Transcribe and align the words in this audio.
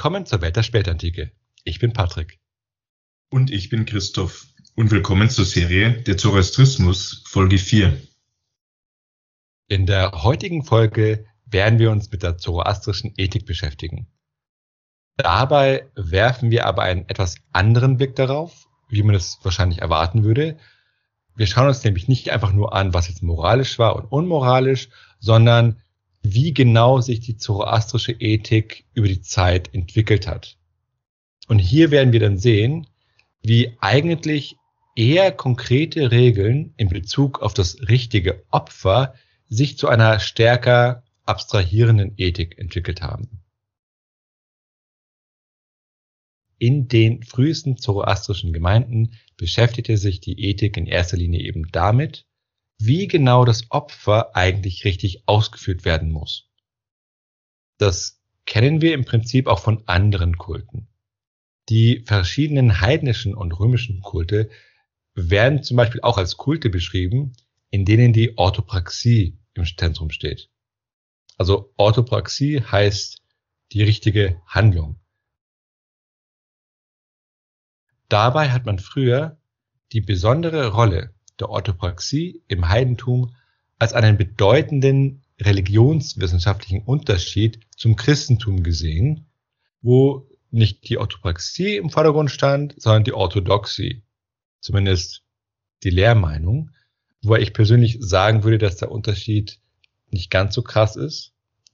Willkommen 0.00 0.24
zur 0.24 0.40
Welt 0.40 0.56
der 0.56 0.62
Spätantike. 0.62 1.30
Ich 1.62 1.78
bin 1.78 1.92
Patrick. 1.92 2.40
Und 3.28 3.50
ich 3.50 3.68
bin 3.68 3.84
Christoph. 3.84 4.46
Und 4.74 4.90
willkommen 4.90 5.28
zur 5.28 5.44
Serie 5.44 5.92
Der 5.92 6.16
Zoroastrismus, 6.16 7.22
Folge 7.26 7.58
4. 7.58 8.00
In 9.68 9.84
der 9.84 10.12
heutigen 10.12 10.64
Folge 10.64 11.26
werden 11.44 11.78
wir 11.78 11.90
uns 11.90 12.10
mit 12.10 12.22
der 12.22 12.38
zoroastrischen 12.38 13.12
Ethik 13.18 13.44
beschäftigen. 13.44 14.06
Dabei 15.18 15.90
werfen 15.96 16.50
wir 16.50 16.64
aber 16.64 16.80
einen 16.80 17.06
etwas 17.10 17.34
anderen 17.52 17.98
Blick 17.98 18.16
darauf, 18.16 18.68
wie 18.88 19.02
man 19.02 19.14
es 19.14 19.38
wahrscheinlich 19.42 19.82
erwarten 19.82 20.24
würde. 20.24 20.56
Wir 21.36 21.46
schauen 21.46 21.68
uns 21.68 21.84
nämlich 21.84 22.08
nicht 22.08 22.30
einfach 22.30 22.54
nur 22.54 22.72
an, 22.72 22.94
was 22.94 23.08
jetzt 23.08 23.22
moralisch 23.22 23.78
war 23.78 23.96
und 23.96 24.06
unmoralisch, 24.06 24.88
sondern 25.18 25.82
wie 26.22 26.52
genau 26.52 27.00
sich 27.00 27.20
die 27.20 27.36
zoroastrische 27.36 28.12
Ethik 28.12 28.84
über 28.94 29.08
die 29.08 29.22
Zeit 29.22 29.72
entwickelt 29.74 30.26
hat. 30.26 30.58
Und 31.48 31.58
hier 31.58 31.90
werden 31.90 32.12
wir 32.12 32.20
dann 32.20 32.38
sehen, 32.38 32.86
wie 33.42 33.76
eigentlich 33.80 34.56
eher 34.94 35.32
konkrete 35.32 36.10
Regeln 36.10 36.74
in 36.76 36.88
Bezug 36.88 37.40
auf 37.40 37.54
das 37.54 37.80
richtige 37.88 38.44
Opfer 38.50 39.14
sich 39.48 39.78
zu 39.78 39.88
einer 39.88 40.20
stärker 40.20 41.04
abstrahierenden 41.24 42.14
Ethik 42.16 42.58
entwickelt 42.58 43.02
haben. 43.02 43.40
In 46.58 46.88
den 46.88 47.22
frühesten 47.22 47.78
zoroastrischen 47.78 48.52
Gemeinden 48.52 49.14
beschäftigte 49.38 49.96
sich 49.96 50.20
die 50.20 50.38
Ethik 50.38 50.76
in 50.76 50.86
erster 50.86 51.16
Linie 51.16 51.40
eben 51.40 51.72
damit, 51.72 52.26
wie 52.80 53.08
genau 53.08 53.44
das 53.44 53.70
Opfer 53.70 54.34
eigentlich 54.34 54.84
richtig 54.84 55.24
ausgeführt 55.26 55.84
werden 55.84 56.10
muss. 56.10 56.48
Das 57.78 58.20
kennen 58.46 58.80
wir 58.80 58.94
im 58.94 59.04
Prinzip 59.04 59.46
auch 59.46 59.60
von 59.60 59.86
anderen 59.86 60.36
Kulten. 60.38 60.88
Die 61.68 62.02
verschiedenen 62.06 62.80
heidnischen 62.80 63.34
und 63.34 63.52
römischen 63.52 64.00
Kulte 64.00 64.50
werden 65.14 65.62
zum 65.62 65.76
Beispiel 65.76 66.00
auch 66.00 66.18
als 66.18 66.36
Kulte 66.36 66.70
beschrieben, 66.70 67.34
in 67.70 67.84
denen 67.84 68.12
die 68.12 68.36
Orthopraxie 68.38 69.38
im 69.54 69.64
Zentrum 69.64 70.10
steht. 70.10 70.50
Also 71.36 71.72
Orthopraxie 71.76 72.62
heißt 72.62 73.22
die 73.72 73.82
richtige 73.82 74.40
Handlung. 74.46 75.00
Dabei 78.08 78.50
hat 78.50 78.66
man 78.66 78.78
früher 78.78 79.38
die 79.92 80.00
besondere 80.00 80.72
Rolle 80.72 81.14
der 81.40 81.50
Orthopraxie 81.50 82.42
im 82.48 82.68
Heidentum 82.68 83.34
als 83.78 83.92
einen 83.92 84.16
bedeutenden 84.16 85.22
religionswissenschaftlichen 85.40 86.82
Unterschied 86.82 87.60
zum 87.76 87.96
Christentum 87.96 88.62
gesehen, 88.62 89.26
wo 89.80 90.28
nicht 90.50 90.88
die 90.88 90.98
Orthopraxie 90.98 91.76
im 91.76 91.90
Vordergrund 91.90 92.30
stand, 92.30 92.74
sondern 92.76 93.04
die 93.04 93.12
Orthodoxie. 93.12 94.02
Zumindest 94.60 95.22
die 95.82 95.90
Lehrmeinung, 95.90 96.70
wo 97.22 97.36
ich 97.36 97.52
persönlich 97.52 97.98
sagen 98.00 98.44
würde, 98.44 98.58
dass 98.58 98.76
der 98.76 98.90
Unterschied 98.90 99.58
nicht 100.10 100.30
ganz 100.30 100.54
so 100.54 100.62
krass 100.62 100.96
ist, 100.96 101.32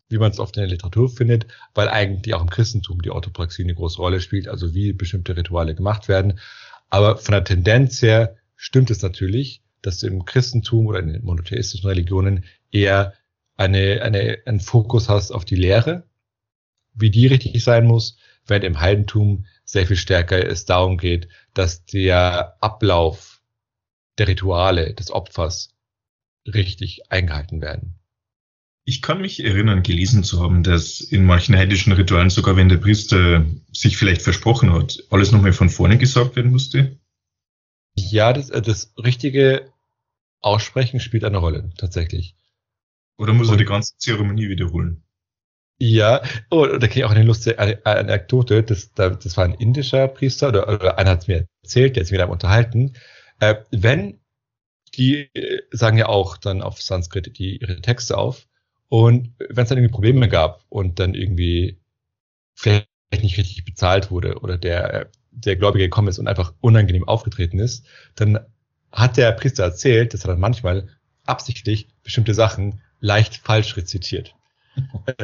wie 0.09 0.19
man 0.19 0.31
es 0.31 0.39
oft 0.39 0.57
in 0.57 0.63
der 0.63 0.71
Literatur 0.71 1.09
findet, 1.09 1.47
weil 1.75 1.89
eigentlich 1.89 2.35
auch 2.35 2.43
im 2.43 2.51
Christentum 2.51 3.03
die 3.03 3.11
Orthopraxie 3.11 3.65
eine 3.65 3.75
große 3.75 3.97
Rolle 3.97 4.21
spielt, 4.21 4.47
also 4.47 4.75
wie 4.75 4.93
bestimmte 4.93 5.37
Rituale 5.37 5.75
gemacht 5.75 6.09
werden. 6.09 6.39
Aber 6.89 7.17
von 7.17 7.33
der 7.33 7.45
Tendenz 7.45 8.03
her 8.03 8.37
stimmt 8.57 8.91
es 8.91 9.03
natürlich, 9.03 9.63
dass 9.83 10.03
im 10.03 10.25
Christentum 10.25 10.87
oder 10.87 10.99
in 10.99 11.13
den 11.13 11.25
monotheistischen 11.25 11.89
Religionen 11.89 12.45
eher 12.73 13.15
eine, 13.57 14.03
eine, 14.03 14.39
einen 14.45 14.61
Fokus 14.61 15.09
hast 15.09 15.31
auf 15.31 15.45
die 15.45 15.57
Lehre, 15.57 16.05
wie 16.95 17.11
die 17.11 17.27
richtig 17.27 17.63
sein 17.63 17.87
muss, 17.87 18.19
während 18.47 18.65
im 18.65 18.81
Heidentum 18.81 19.47
sehr 19.65 19.87
viel 19.87 19.97
stärker 19.97 20.45
es 20.45 20.65
darum 20.65 20.99
geht, 20.99 21.29
dass 21.55 21.85
der 21.85 22.57
Ablauf 22.61 23.43
der 24.19 24.29
Rituale 24.29 24.95
des 24.95 25.11
Opfers 25.11 25.75
richtig 26.47 27.11
eingehalten 27.11 27.61
werden. 27.61 27.99
Ich 28.85 29.03
kann 29.03 29.21
mich 29.21 29.45
erinnern, 29.45 29.83
gelesen 29.83 30.23
zu 30.23 30.41
haben, 30.41 30.63
dass 30.63 31.01
in 31.01 31.25
manchen 31.25 31.57
heidnischen 31.57 31.93
Ritualen 31.93 32.31
sogar, 32.31 32.57
wenn 32.57 32.69
der 32.69 32.77
Priester 32.77 33.45
sich 33.73 33.97
vielleicht 33.97 34.23
versprochen 34.23 34.73
hat, 34.73 35.03
alles 35.11 35.33
nochmal 35.33 35.53
von 35.53 35.71
vorne 35.71 35.99
gesagt 35.99 36.37
werden 36.37 36.53
musste. 36.53 36.97
Ja, 37.99 38.33
das, 38.33 38.51
äh, 38.51 38.63
das 38.63 38.93
richtige 39.03 39.73
Aussprechen 40.41 41.01
spielt 41.01 41.25
eine 41.25 41.39
Rolle, 41.39 41.71
tatsächlich. 41.79 42.37
Oder 43.19 43.33
muss 43.33 43.51
er 43.51 43.57
die 43.57 43.65
ganze 43.65 43.97
Zeremonie 43.97 44.49
wiederholen? 44.49 45.03
Ja, 45.79 46.23
oh, 46.51 46.67
da 46.67 46.87
kriege 46.87 47.01
ich 47.01 47.05
auch 47.05 47.11
eine 47.11 47.23
lustige 47.23 47.59
Anekdote. 47.85 48.63
Das, 48.63 48.93
das 48.93 49.37
war 49.37 49.45
ein 49.45 49.55
indischer 49.55 50.09
Priester, 50.09 50.49
oder, 50.49 50.69
oder 50.69 50.99
einer 50.99 51.11
hat 51.11 51.23
es 51.23 51.29
mir 51.29 51.49
erzählt, 51.63 51.97
der 51.97 52.03
ist 52.03 52.13
mir 52.13 52.19
da 52.19 52.27
unterhalten. 52.27 52.95
Äh, 53.41 53.57
wenn 53.71 54.21
die 54.95 55.29
äh, 55.35 55.63
sagen 55.71 55.99
ja 55.99 56.07
auch 56.07 56.37
dann 56.37 56.63
auf 56.63 56.81
Sanskrit 56.81 57.39
die 57.39 57.59
ihre 57.59 57.81
Texte 57.81 58.17
auf. 58.17 58.47
Und 58.89 59.35
wenn 59.39 59.65
es 59.65 59.69
dann 59.69 59.79
irgendwie 59.79 59.93
Probleme 59.93 60.29
gab 60.29 60.65
und 60.69 60.99
dann 61.01 61.15
irgendwie 61.15 61.81
vielleicht 62.55 62.89
nicht 63.21 63.39
richtig 63.39 63.65
bezahlt 63.65 64.11
wurde 64.11 64.39
oder 64.41 64.59
der 64.59 65.11
der 65.37 65.57
Gläubige 65.57 65.85
gekommen 65.85 66.09
ist 66.09 66.19
und 66.19 66.29
einfach 66.29 66.55
unangenehm 66.61 67.07
aufgetreten 67.07 67.59
ist, 67.59 67.87
dann 68.15 68.39
hat 68.93 69.17
der 69.17 69.33
Priester 69.33 69.65
erzählt, 69.65 70.15
dass 70.15 70.25
er 70.25 70.29
dann 70.29 70.41
manchmal 70.41 70.89
absichtlich 71.27 71.89
bestimmte 72.03 72.35
Sachen 72.35 72.81
leicht 73.01 73.37
falsch 73.37 73.77
rezitiert. 73.77 74.35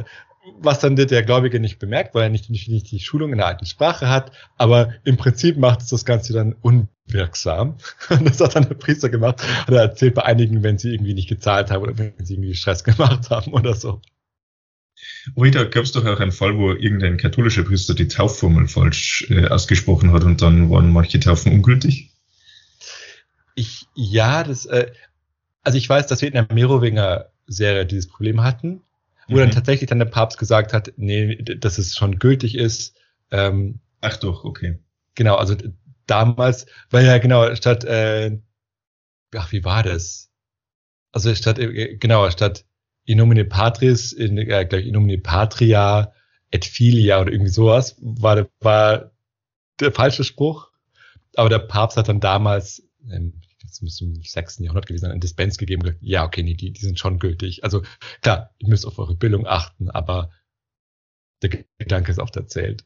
Was 0.58 0.80
dann 0.80 0.96
der 0.96 1.22
Gläubige 1.22 1.60
nicht 1.60 1.78
bemerkt, 1.78 2.16
weil 2.16 2.24
er 2.24 2.28
nicht, 2.28 2.50
nicht, 2.50 2.68
nicht 2.68 2.90
die 2.90 2.98
Schulung 2.98 3.30
in 3.30 3.38
der 3.38 3.46
alten 3.46 3.64
Sprache 3.64 4.08
hat, 4.08 4.32
aber 4.56 4.92
im 5.04 5.16
Prinzip 5.16 5.56
macht 5.56 5.82
es 5.82 5.86
das 5.86 6.04
Ganze 6.04 6.32
dann 6.32 6.56
unwirksam. 6.60 7.76
das 8.08 8.40
hat 8.40 8.56
dann 8.56 8.68
der 8.68 8.74
Priester 8.74 9.08
gemacht, 9.08 9.40
hat 9.40 9.70
er 9.70 9.82
erzählt 9.82 10.14
bei 10.14 10.24
einigen, 10.24 10.64
wenn 10.64 10.78
sie 10.78 10.92
irgendwie 10.92 11.14
nicht 11.14 11.28
gezahlt 11.28 11.70
haben 11.70 11.82
oder 11.82 11.96
wenn 11.96 12.12
sie 12.18 12.34
irgendwie 12.34 12.54
Stress 12.54 12.82
gemacht 12.84 13.30
haben 13.30 13.52
oder 13.52 13.74
so. 13.74 14.00
Ui, 15.37 15.50
da 15.50 15.65
gab 15.65 15.84
es 15.84 15.93
doch 15.93 16.05
auch 16.05 16.21
einen 16.21 16.33
Fall, 16.33 16.56
wo 16.59 16.72
irgendein 16.72 17.16
katholischer 17.16 17.62
Priester 17.62 17.94
die 17.94 18.09
Taufformel 18.09 18.69
falsch 18.69 19.27
äh, 19.31 19.49
ausgesprochen 19.49 20.12
hat 20.12 20.25
und 20.25 20.43
dann 20.43 20.71
waren 20.71 20.93
manche 20.93 21.21
Taufen 21.21 21.53
ungültig. 21.53 22.10
Ich, 23.55 23.87
ja, 23.94 24.43
das, 24.43 24.66
äh, 24.66 24.91
also 25.62 25.78
ich 25.78 25.88
weiß, 25.88 26.06
dass 26.06 26.22
wir 26.22 26.28
in 26.28 26.34
der 26.34 26.49
Merowinger 26.53 27.27
Serie 27.47 27.87
dieses 27.87 28.09
Problem 28.09 28.43
hatten, 28.43 28.83
wo 29.28 29.34
mhm. 29.34 29.41
dann 29.41 29.50
tatsächlich 29.50 29.88
dann 29.88 29.99
der 29.99 30.06
Papst 30.06 30.38
gesagt 30.38 30.72
hat, 30.72 30.93
nee, 30.97 31.37
dass 31.37 31.78
es 31.78 31.97
schon 31.97 32.19
gültig 32.19 32.56
ist. 32.56 32.97
Ähm, 33.31 33.81
Ach 34.00 34.16
doch, 34.16 34.44
okay. 34.44 34.78
Genau, 35.15 35.37
also 35.37 35.56
damals, 36.06 36.66
weil 36.91 37.06
ja 37.06 37.19
genau, 37.19 37.54
statt, 37.54 37.84
äh, 37.84 38.39
ach, 39.34 39.53
wie 39.53 39.65
war 39.65 39.83
das? 39.83 40.31
Also 41.12 41.34
statt, 41.34 41.59
äh, 41.59 41.97
genau, 41.97 42.28
statt 42.31 42.65
in 43.12 43.18
nomine 43.18 43.44
patris, 43.44 44.12
in, 44.12 44.38
äh, 44.38 44.64
glaube 44.64 44.80
ich, 44.80 44.86
in 44.86 44.94
nomine 44.94 45.18
patria 45.18 46.12
et 46.50 46.64
filia 46.64 47.20
oder 47.20 47.30
irgendwie 47.30 47.52
sowas, 47.52 47.96
war, 48.00 48.48
war 48.60 49.12
der 49.80 49.92
falsche 49.92 50.24
Spruch. 50.24 50.70
Aber 51.36 51.48
der 51.48 51.58
Papst 51.58 51.96
hat 51.98 52.08
dann 52.08 52.20
damals, 52.20 52.88
ähm, 53.10 53.40
das 53.62 53.82
müsste 53.82 54.04
im 54.04 54.22
6. 54.22 54.58
Jahrhundert 54.60 54.86
gewesen 54.86 55.02
sein, 55.02 55.12
ein 55.12 55.20
Dispens 55.20 55.58
gegeben 55.58 55.82
gesagt, 55.82 56.02
ja, 56.02 56.24
okay, 56.24 56.42
nee, 56.42 56.54
die, 56.54 56.72
die 56.72 56.80
sind 56.80 56.98
schon 56.98 57.18
gültig. 57.18 57.64
Also 57.64 57.82
klar, 58.22 58.54
ihr 58.58 58.68
müsst 58.68 58.86
auf 58.86 58.98
eure 58.98 59.14
Bildung 59.14 59.46
achten, 59.46 59.90
aber 59.90 60.30
der 61.42 61.64
Gedanke 61.78 62.10
ist 62.10 62.18
oft 62.18 62.36
erzählt. 62.36 62.84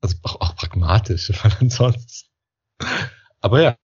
Also 0.00 0.16
auch, 0.22 0.40
auch 0.40 0.56
pragmatisch, 0.56 1.30
weil 1.42 1.52
ansonsten. 1.60 2.28
Aber 3.40 3.62
ja, 3.62 3.76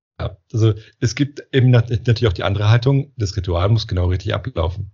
also 0.52 0.72
es 0.98 1.14
gibt 1.14 1.42
eben 1.52 1.70
natürlich 1.70 2.26
auch 2.26 2.32
die 2.32 2.44
andere 2.44 2.70
Haltung, 2.70 3.12
das 3.16 3.36
Ritual 3.36 3.68
muss 3.68 3.86
genau 3.86 4.06
richtig 4.06 4.34
ablaufen. 4.34 4.92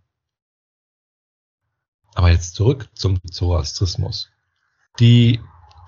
Aber 2.14 2.30
jetzt 2.30 2.54
zurück 2.54 2.88
zum 2.94 3.20
Zoroastrismus. 3.30 4.30
Die 5.00 5.40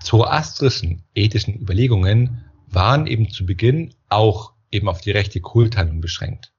zoroastrischen 0.02 1.05
ethischen 1.14 1.55
Überlegungen 1.55 2.44
waren 2.67 3.06
eben 3.06 3.31
zu 3.31 3.46
Beginn 3.46 3.94
auch 4.08 4.52
eben 4.70 4.88
auf 4.88 5.00
die 5.00 5.12
rechte 5.12 5.40
Kulthandlung 5.40 6.00
beschränkt. 6.00 6.52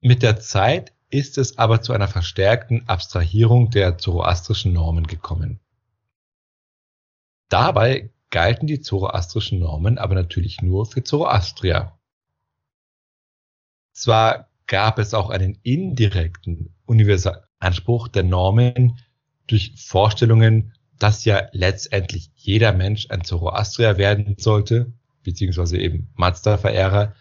Mit 0.00 0.22
der 0.22 0.38
Zeit 0.38 0.92
ist 1.08 1.38
es 1.38 1.58
aber 1.58 1.80
zu 1.80 1.92
einer 1.92 2.08
verstärkten 2.08 2.88
Abstrahierung 2.88 3.70
der 3.70 3.96
zoroastrischen 3.98 4.72
Normen 4.72 5.06
gekommen. 5.06 5.60
Dabei 7.48 8.10
galten 8.30 8.66
die 8.66 8.80
zoroastrischen 8.80 9.60
Normen 9.60 9.98
aber 9.98 10.14
natürlich 10.14 10.60
nur 10.60 10.84
für 10.86 11.02
Zoroastrier. 11.02 11.98
Zwar 13.92 14.50
gab 14.66 14.98
es 14.98 15.14
auch 15.14 15.30
einen 15.30 15.58
indirekten 15.62 16.74
Universalanspruch 17.66 18.08
der 18.08 18.22
Normen 18.22 18.98
durch 19.46 19.72
Vorstellungen, 19.76 20.72
dass 20.98 21.24
ja 21.24 21.48
letztendlich 21.52 22.30
jeder 22.34 22.72
Mensch 22.72 23.10
ein 23.10 23.24
Zoroastrier 23.24 23.98
werden 23.98 24.36
sollte, 24.38 24.92
beziehungsweise 25.22 25.78
eben 25.78 26.08
Mazda-Verehrer. 26.14 27.14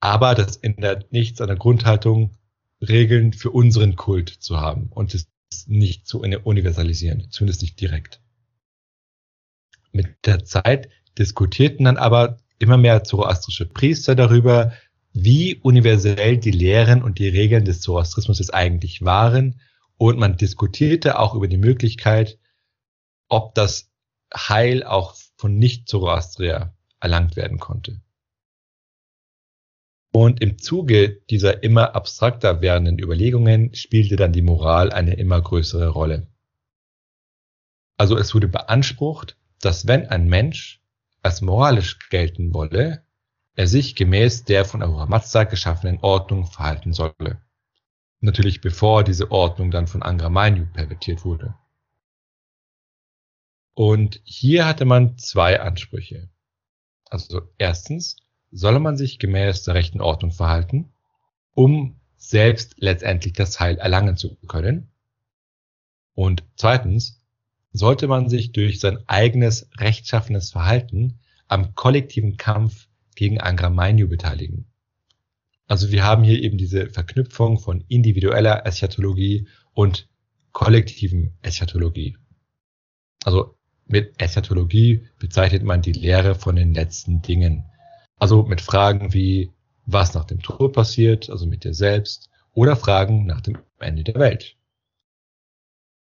Aber 0.00 0.34
das 0.34 0.56
ändert 0.58 1.12
nichts 1.12 1.40
an 1.40 1.48
der 1.48 1.56
Grundhaltung, 1.56 2.36
Regeln 2.80 3.32
für 3.32 3.50
unseren 3.50 3.96
Kult 3.96 4.28
zu 4.28 4.60
haben 4.60 4.88
und 4.90 5.14
es 5.14 5.26
nicht 5.66 6.06
zu 6.06 6.20
universalisieren, 6.20 7.30
zumindest 7.30 7.62
nicht 7.62 7.80
direkt. 7.80 8.20
mit 9.92 10.26
der 10.26 10.44
Zeit 10.44 10.90
diskutierten 11.16 11.84
dann 11.84 11.96
aber 11.96 12.38
immer 12.58 12.76
mehr 12.76 13.04
zoroastrische 13.04 13.64
Priester 13.66 14.16
darüber, 14.16 14.72
wie 15.14 15.54
universell 15.54 16.36
die 16.36 16.50
Lehren 16.50 17.02
und 17.02 17.18
die 17.18 17.28
Regeln 17.28 17.64
des 17.64 17.80
Zoroastrismus 17.80 18.40
jetzt 18.40 18.52
eigentlich 18.52 19.02
waren. 19.02 19.60
Und 19.96 20.18
man 20.18 20.36
diskutierte 20.36 21.18
auch 21.20 21.34
über 21.34 21.46
die 21.46 21.56
Möglichkeit, 21.56 22.38
ob 23.28 23.54
das 23.54 23.90
Heil 24.34 24.82
auch 24.82 25.14
von 25.36 25.56
Nicht-Zoroastrier 25.56 26.74
erlangt 27.00 27.36
werden 27.36 27.58
konnte. 27.58 28.00
Und 30.12 30.42
im 30.42 30.58
Zuge 30.58 31.22
dieser 31.30 31.62
immer 31.62 31.94
abstrakter 31.94 32.60
werdenden 32.60 32.98
Überlegungen 32.98 33.74
spielte 33.74 34.16
dann 34.16 34.32
die 34.32 34.42
Moral 34.42 34.92
eine 34.92 35.14
immer 35.14 35.40
größere 35.40 35.88
Rolle. 35.88 36.26
Also 37.96 38.16
es 38.16 38.34
wurde 38.34 38.48
beansprucht, 38.48 39.36
dass 39.60 39.86
wenn 39.86 40.06
ein 40.06 40.28
Mensch 40.28 40.82
als 41.22 41.40
moralisch 41.40 41.98
gelten 42.10 42.52
wolle, 42.52 43.03
er 43.54 43.66
sich 43.66 43.94
gemäß 43.94 44.44
der 44.44 44.64
von 44.64 44.82
Ahura 44.82 45.06
Mazda 45.06 45.44
geschaffenen 45.44 45.98
Ordnung 46.00 46.46
verhalten 46.46 46.92
solle. 46.92 47.40
Natürlich 48.20 48.60
bevor 48.60 49.04
diese 49.04 49.30
Ordnung 49.30 49.70
dann 49.70 49.86
von 49.86 50.02
Angra 50.02 50.28
Mainyu 50.28 50.66
pervertiert 50.66 51.24
wurde. 51.24 51.54
Und 53.74 54.20
hier 54.24 54.66
hatte 54.66 54.84
man 54.84 55.18
zwei 55.18 55.60
Ansprüche. 55.60 56.28
Also 57.10 57.42
erstens 57.58 58.16
solle 58.50 58.78
man 58.78 58.96
sich 58.96 59.18
gemäß 59.18 59.64
der 59.64 59.74
rechten 59.74 60.00
Ordnung 60.00 60.32
verhalten, 60.32 60.92
um 61.52 62.00
selbst 62.16 62.76
letztendlich 62.78 63.34
das 63.34 63.60
Heil 63.60 63.78
erlangen 63.78 64.16
zu 64.16 64.36
können. 64.46 64.90
Und 66.14 66.44
zweitens 66.56 67.20
sollte 67.72 68.06
man 68.06 68.28
sich 68.28 68.52
durch 68.52 68.80
sein 68.80 68.98
eigenes 69.08 69.68
rechtschaffenes 69.76 70.52
Verhalten 70.52 71.18
am 71.48 71.74
kollektiven 71.74 72.36
Kampf 72.36 72.88
gegen 73.14 73.40
Angra 73.40 73.70
Mainyu 73.70 74.08
beteiligen. 74.08 74.66
Also 75.66 75.90
wir 75.90 76.04
haben 76.04 76.24
hier 76.24 76.42
eben 76.42 76.58
diese 76.58 76.90
Verknüpfung 76.90 77.58
von 77.58 77.84
individueller 77.88 78.66
Eschatologie 78.66 79.48
und 79.72 80.08
kollektiven 80.52 81.36
Eschatologie. 81.42 82.16
Also 83.24 83.56
mit 83.86 84.20
Eschatologie 84.20 85.06
bezeichnet 85.18 85.62
man 85.62 85.82
die 85.82 85.92
Lehre 85.92 86.34
von 86.34 86.56
den 86.56 86.74
letzten 86.74 87.22
Dingen. 87.22 87.64
Also 88.16 88.44
mit 88.44 88.60
Fragen 88.60 89.12
wie, 89.12 89.52
was 89.86 90.14
nach 90.14 90.24
dem 90.24 90.40
Tod 90.40 90.72
passiert, 90.72 91.30
also 91.30 91.46
mit 91.46 91.64
dir 91.64 91.74
selbst, 91.74 92.30
oder 92.52 92.76
Fragen 92.76 93.26
nach 93.26 93.40
dem 93.40 93.58
Ende 93.78 94.04
der 94.04 94.14
Welt. 94.14 94.56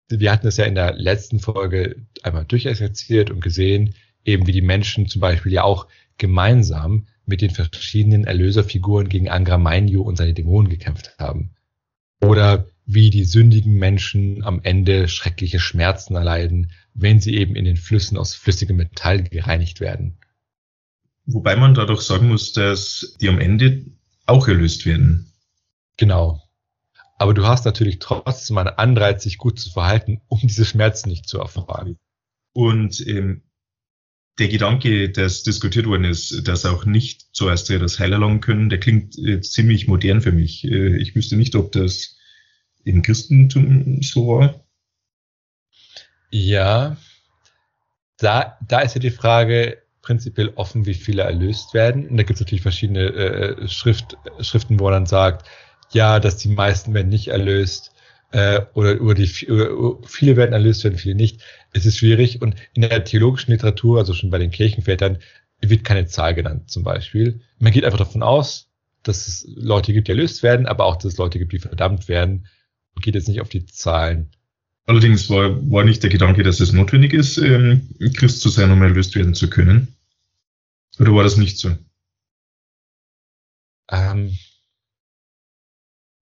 Wir 0.09 0.31
hatten 0.31 0.47
es 0.47 0.59
ja 0.59 0.67
in 0.67 0.75
der 0.75 0.93
letzten 0.95 1.41
Folge 1.41 2.07
einmal 2.23 2.45
durchexerziert 2.45 3.31
und 3.31 3.41
gesehen, 3.41 3.95
eben 4.25 4.47
wie 4.47 4.53
die 4.53 4.61
Menschen 4.61 5.09
zum 5.09 5.21
Beispiel 5.21 5.53
ja 5.53 5.65
auch 5.65 5.89
gemeinsam 6.19 7.07
mit 7.25 7.41
den 7.41 7.51
verschiedenen 7.51 8.25
Erlöserfiguren 8.25 9.09
gegen 9.09 9.29
Angra 9.29 9.59
Mainyu 9.59 10.03
und 10.03 10.17
seine 10.17 10.35
Dämonen 10.35 10.71
gekämpft 10.71 11.17
haben. 11.19 11.55
Oder 12.21 12.67
wie 12.85 13.11
die 13.11 13.25
sündigen 13.25 13.75
Menschen 13.75 14.45
am 14.45 14.61
Ende 14.63 15.09
schreckliche 15.09 15.61
Schmerzen 15.61 16.15
erleiden, 16.15 16.73
wenn 16.95 17.21
sie 17.21 17.37
eben 17.37 17.55
in 17.55 17.65
den 17.65 17.77
Flüssen 17.77 18.19
aus 18.19 18.35
flüssigem 18.35 18.77
Metall 18.77 19.23
gereinigt 19.23 19.81
werden. 19.81 20.19
Wobei 21.25 21.57
man 21.57 21.75
dadurch 21.75 22.03
sagen 22.03 22.29
muss, 22.29 22.53
dass 22.53 23.17
die 23.21 23.29
am 23.29 23.39
Ende 23.39 23.85
auch 24.27 24.49
erlöst 24.49 24.87
werden. 24.87 25.33
Genau. 25.97 26.43
Aber 27.19 27.35
du 27.35 27.47
hast 27.47 27.65
natürlich 27.65 28.01
trotzdem 28.01 28.59
einen 28.59 28.71
Anreiz, 28.71 29.23
sich 29.23 29.39
gut 29.39 29.59
zu 29.61 29.71
verhalten, 29.71 30.21
um 30.27 30.41
diese 30.43 30.65
Schmerzen 30.65 31.09
nicht 31.09 31.29
zu 31.29 31.39
erfahren. 31.39 31.97
Und 32.53 33.07
ähm, 33.07 33.43
der 34.39 34.49
Gedanke, 34.49 35.11
der 35.11 35.27
diskutiert 35.27 35.87
worden 35.87 36.05
ist, 36.05 36.49
dass 36.49 36.65
auch 36.65 36.85
nicht 36.85 37.27
zuerst 37.33 37.69
das 37.69 37.99
Heil 37.99 38.13
erlangen 38.13 38.41
können, 38.41 38.71
der 38.71 38.81
klingt 38.81 39.19
äh, 39.19 39.41
ziemlich 39.41 39.89
modern 39.89 40.23
für 40.23 40.33
mich. 40.33 40.65
Äh, 40.65 40.97
ich 40.97 41.15
wüsste 41.15 41.37
nicht, 41.37 41.55
ob 41.55 41.73
das 41.73 42.17
im 42.85 43.03
Christentum 43.03 44.03
so 44.03 44.29
war. 44.29 44.65
Ja, 46.31 46.97
da, 48.17 48.59
da 48.67 48.81
ist 48.81 48.95
ja 48.95 49.01
die 49.01 49.11
Frage 49.11 49.83
prinzipiell 50.01 50.53
offen, 50.57 50.87
wie 50.87 50.95
viele 50.95 51.23
erlöst 51.23 51.75
werden. 51.75 52.09
Und 52.09 52.17
da 52.17 52.23
gibt 52.23 52.37
es 52.37 52.41
natürlich 52.41 52.63
verschiedene 52.63 53.13
äh, 53.13 53.69
Schrift, 53.69 54.17
Schriften, 54.41 54.81
wo 54.81 54.85
man 54.85 54.93
dann 54.95 55.07
sagt, 55.07 55.47
ja, 55.93 56.21
dass 56.21 56.39
die 56.39 56.49
meisten 56.49 56.95
werden 56.95 57.09
nicht 57.11 57.29
erlöst 57.29 57.92
äh, 58.33 58.63
oder 58.75 58.93
über 58.93 59.15
die 59.15 59.31
über, 59.45 59.99
viele 60.07 60.37
werden 60.37 60.53
erlöst 60.53 60.85
werden, 60.85 60.99
viele 60.99 61.15
nicht. 61.15 61.41
Es 61.73 61.87
ist 61.87 61.99
schwierig 61.99 62.43
und 62.43 62.57
in 62.75 62.83
der 62.83 63.05
theologischen 63.05 63.53
Literatur, 63.53 63.99
also 63.99 64.15
schon 64.15 64.31
bei 64.31 64.39
den 64.39 64.51
Kirchenvätern, 64.51 65.19
wird 65.61 65.85
keine 65.85 66.07
Zahl 66.07 66.35
genannt 66.35 66.71
zum 66.71 66.83
Beispiel. 66.83 67.41
Man 67.59 67.73
geht 67.73 67.85
einfach 67.85 67.99
davon 67.99 68.23
aus, 68.23 68.69
dass 69.03 69.29
es 69.29 69.47
Leute 69.49 69.93
gibt, 69.93 70.09
die 70.09 70.13
erlöst 70.13 70.43
werden, 70.43 70.67
aber 70.67 70.85
auch, 70.85 70.97
dass 70.97 71.13
es 71.13 71.19
Leute 71.19 71.39
gibt, 71.39 71.53
die 71.53 71.59
verdammt 71.59 72.09
werden. 72.09 72.49
Und 72.95 73.03
geht 73.03 73.15
jetzt 73.15 73.29
nicht 73.29 73.41
auf 73.41 73.49
die 73.49 73.65
Zahlen. 73.65 74.31
Allerdings 74.87 75.31
war, 75.31 75.71
war 75.71 75.85
nicht 75.85 76.03
der 76.03 76.11
Gedanke, 76.11 76.43
dass 76.43 76.61
es 76.61 76.73
notwendig 76.73 77.13
ist, 77.13 77.39
ähm, 77.39 77.89
Christ 78.15 78.41
zu 78.41 78.49
sein, 78.49 78.71
um 78.71 78.83
erlöst 78.83 79.15
werden 79.15 79.35
zu 79.35 79.49
können. 79.49 79.97
Oder 80.99 81.15
war 81.15 81.23
das 81.23 81.37
nicht 81.37 81.59
so? 81.59 81.77
Ähm, 83.91 84.37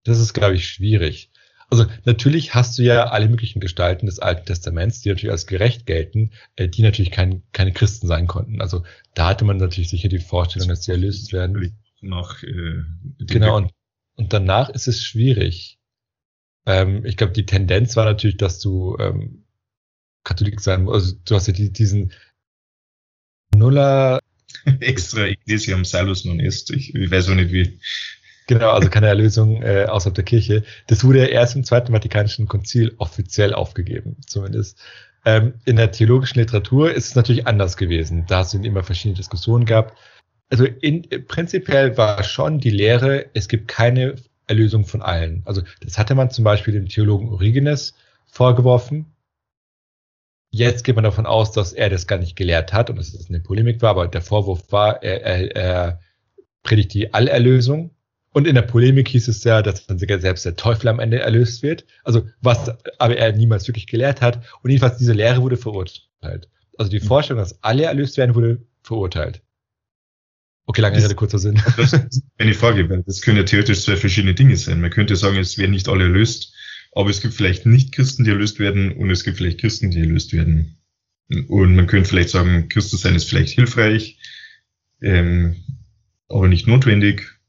das 0.04 0.20
ist, 0.20 0.34
glaube 0.34 0.56
ich, 0.56 0.68
schwierig. 0.68 1.30
Also 1.70 1.86
natürlich 2.04 2.54
hast 2.54 2.78
du 2.78 2.82
ja 2.82 3.10
alle 3.10 3.28
möglichen 3.28 3.60
Gestalten 3.60 4.06
des 4.06 4.18
Alten 4.18 4.44
Testaments, 4.44 5.00
die 5.00 5.08
natürlich 5.08 5.30
als 5.30 5.46
gerecht 5.46 5.86
gelten, 5.86 6.32
äh, 6.56 6.68
die 6.68 6.82
natürlich 6.82 7.12
kein, 7.12 7.42
keine 7.52 7.72
Christen 7.72 8.08
sein 8.08 8.26
konnten. 8.26 8.60
Also 8.60 8.82
da 9.14 9.28
hatte 9.28 9.44
man 9.44 9.56
natürlich 9.56 9.88
sicher 9.88 10.08
die 10.08 10.18
Vorstellung, 10.18 10.68
dass 10.68 10.84
sie 10.84 10.90
erlöst 10.90 11.32
werden. 11.32 11.78
Nach, 12.00 12.42
äh, 12.42 12.82
genau, 13.18 13.58
und, 13.58 13.72
und 14.16 14.32
danach 14.32 14.68
ist 14.70 14.88
es 14.88 15.04
schwierig. 15.04 15.78
Ähm, 16.66 17.04
ich 17.04 17.16
glaube, 17.16 17.32
die 17.32 17.46
Tendenz 17.46 17.96
war 17.96 18.04
natürlich, 18.04 18.36
dass 18.36 18.58
du 18.58 18.96
ähm, 18.98 19.44
Katholik 20.24 20.60
sein 20.60 20.82
musst. 20.82 20.94
Also 20.94 21.16
du 21.24 21.34
hast 21.34 21.46
ja 21.46 21.52
die, 21.52 21.72
diesen 21.72 22.12
Nuller. 23.54 24.20
Extra 24.80 25.26
Ecclesiam 25.26 25.84
Salus 25.84 26.24
non 26.24 26.40
est. 26.40 26.70
Ich, 26.70 26.94
ich 26.94 27.10
weiß 27.10 27.28
auch 27.28 27.34
nicht 27.34 27.52
wie. 27.52 27.80
Genau, 28.50 28.70
also 28.70 28.90
keine 28.90 29.06
Erlösung 29.06 29.62
äh, 29.62 29.86
außerhalb 29.88 30.16
der 30.16 30.24
Kirche. 30.24 30.64
Das 30.88 31.04
wurde 31.04 31.24
erst 31.24 31.54
im 31.54 31.62
Zweiten 31.62 31.92
Vatikanischen 31.92 32.48
Konzil 32.48 32.96
offiziell 32.98 33.54
aufgegeben, 33.54 34.16
zumindest. 34.26 34.76
Ähm, 35.24 35.54
in 35.66 35.76
der 35.76 35.92
theologischen 35.92 36.40
Literatur 36.40 36.92
ist 36.92 37.06
es 37.06 37.14
natürlich 37.14 37.46
anders 37.46 37.76
gewesen. 37.76 38.24
Da 38.26 38.42
du 38.42 38.58
immer 38.58 38.82
verschiedene 38.82 39.14
Diskussionen 39.14 39.66
gehabt. 39.66 39.96
Also 40.48 40.64
in, 40.64 41.06
prinzipiell 41.28 41.96
war 41.96 42.24
schon 42.24 42.58
die 42.58 42.70
Lehre, 42.70 43.26
es 43.34 43.46
gibt 43.46 43.68
keine 43.68 44.16
Erlösung 44.48 44.84
von 44.84 45.00
allen. 45.00 45.44
Also 45.44 45.62
das 45.80 45.96
hatte 45.96 46.16
man 46.16 46.32
zum 46.32 46.42
Beispiel 46.42 46.74
dem 46.74 46.88
Theologen 46.88 47.28
Origenes 47.28 47.94
vorgeworfen. 48.26 49.14
Jetzt 50.50 50.82
geht 50.82 50.96
man 50.96 51.04
davon 51.04 51.26
aus, 51.26 51.52
dass 51.52 51.72
er 51.72 51.88
das 51.88 52.08
gar 52.08 52.18
nicht 52.18 52.34
gelehrt 52.34 52.72
hat 52.72 52.90
und 52.90 52.96
dass 52.96 53.14
es 53.14 53.28
eine 53.28 53.38
Polemik 53.38 53.80
war, 53.80 53.90
aber 53.90 54.08
der 54.08 54.22
Vorwurf 54.22 54.72
war, 54.72 55.04
er, 55.04 55.22
er, 55.22 55.54
er 55.54 56.00
predigt 56.64 56.94
die 56.94 57.14
Allerlösung 57.14 57.94
und 58.32 58.46
in 58.46 58.54
der 58.54 58.62
Polemik 58.62 59.08
hieß 59.08 59.28
es 59.28 59.42
ja, 59.42 59.60
dass 59.60 59.86
dann 59.86 59.98
sogar 59.98 60.20
selbst 60.20 60.44
der 60.44 60.54
Teufel 60.56 60.88
am 60.88 61.00
Ende 61.00 61.18
erlöst 61.18 61.62
wird. 61.62 61.84
Also 62.04 62.28
was 62.40 62.70
aber 62.98 63.16
er 63.16 63.32
niemals 63.32 63.66
wirklich 63.66 63.88
gelehrt 63.88 64.20
hat. 64.20 64.44
Und 64.62 64.70
jedenfalls 64.70 64.98
diese 64.98 65.12
Lehre 65.12 65.42
wurde 65.42 65.56
verurteilt. 65.56 66.48
Also 66.78 66.90
die 66.90 67.00
mhm. 67.00 67.04
Vorstellung, 67.04 67.42
dass 67.42 67.62
alle 67.62 67.84
erlöst 67.84 68.16
werden, 68.18 68.34
wurde 68.36 68.62
verurteilt. 68.82 69.42
Okay, 70.66 70.82
lange 70.82 71.02
Rede, 71.02 71.14
kurzer 71.16 71.40
Sinn. 71.40 71.60
Das 71.76 71.92
ist 71.92 72.22
eine 72.38 72.54
Frage, 72.54 72.88
weil 72.88 73.02
das 73.02 73.22
können 73.22 73.38
ja 73.38 73.42
theoretisch 73.42 73.82
zwei 73.82 73.96
verschiedene 73.96 74.34
Dinge 74.34 74.56
sein. 74.56 74.80
Man 74.80 74.90
könnte 74.90 75.16
sagen, 75.16 75.36
es 75.36 75.58
werden 75.58 75.72
nicht 75.72 75.88
alle 75.88 76.04
erlöst, 76.04 76.54
aber 76.92 77.10
es 77.10 77.20
gibt 77.20 77.34
vielleicht 77.34 77.66
nicht 77.66 77.92
Christen, 77.92 78.22
die 78.22 78.30
erlöst 78.30 78.60
werden 78.60 78.92
und 78.92 79.10
es 79.10 79.24
gibt 79.24 79.38
vielleicht 79.38 79.60
Christen, 79.60 79.90
die 79.90 79.98
erlöst 79.98 80.32
werden. 80.32 80.76
Und 81.48 81.74
man 81.74 81.88
könnte 81.88 82.08
vielleicht 82.08 82.30
sagen, 82.30 82.68
Christen 82.68 82.96
sein 82.96 83.16
ist 83.16 83.28
vielleicht 83.28 83.54
hilfreich, 83.54 84.18
ähm, 85.02 85.56
aber 86.28 86.46
nicht 86.46 86.68
notwendig. 86.68 87.39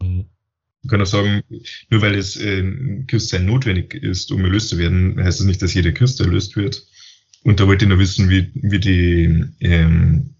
Man 0.00 0.88
kann 0.88 1.02
auch 1.02 1.06
sagen, 1.06 1.42
nur 1.90 2.00
weil 2.00 2.14
es 2.14 2.36
äh, 2.36 3.04
Christsein 3.06 3.44
notwendig 3.44 3.94
ist, 3.94 4.32
um 4.32 4.44
erlöst 4.44 4.70
zu 4.70 4.78
werden, 4.78 5.22
heißt 5.22 5.40
das 5.40 5.46
nicht, 5.46 5.60
dass 5.60 5.74
jeder 5.74 5.92
Christ 5.92 6.20
erlöst 6.20 6.56
wird. 6.56 6.86
Und 7.42 7.60
da 7.60 7.66
wollte 7.66 7.84
ich 7.84 7.88
nur 7.88 7.98
wissen, 7.98 8.28
wie, 8.28 8.50
wie 8.54 8.80
die 8.80 9.44
ähm, 9.60 10.34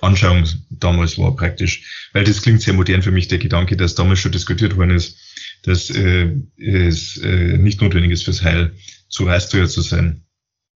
Anschauung 0.00 0.44
damals 0.70 1.18
war 1.18 1.34
praktisch. 1.34 2.08
Weil 2.12 2.24
das 2.24 2.42
klingt 2.42 2.62
sehr 2.62 2.74
modern 2.74 3.02
für 3.02 3.10
mich, 3.10 3.28
der 3.28 3.38
Gedanke, 3.38 3.76
dass 3.76 3.94
damals 3.94 4.20
schon 4.20 4.32
diskutiert 4.32 4.76
worden 4.76 4.90
ist, 4.90 5.18
dass 5.62 5.90
äh, 5.90 6.36
es 6.56 7.16
äh, 7.18 7.56
nicht 7.58 7.80
notwendig 7.80 8.12
ist 8.12 8.24
fürs 8.24 8.42
Heil, 8.42 8.76
zu 9.08 9.24
Reisteuer 9.24 9.68
zu 9.68 9.80
sein. 9.80 10.24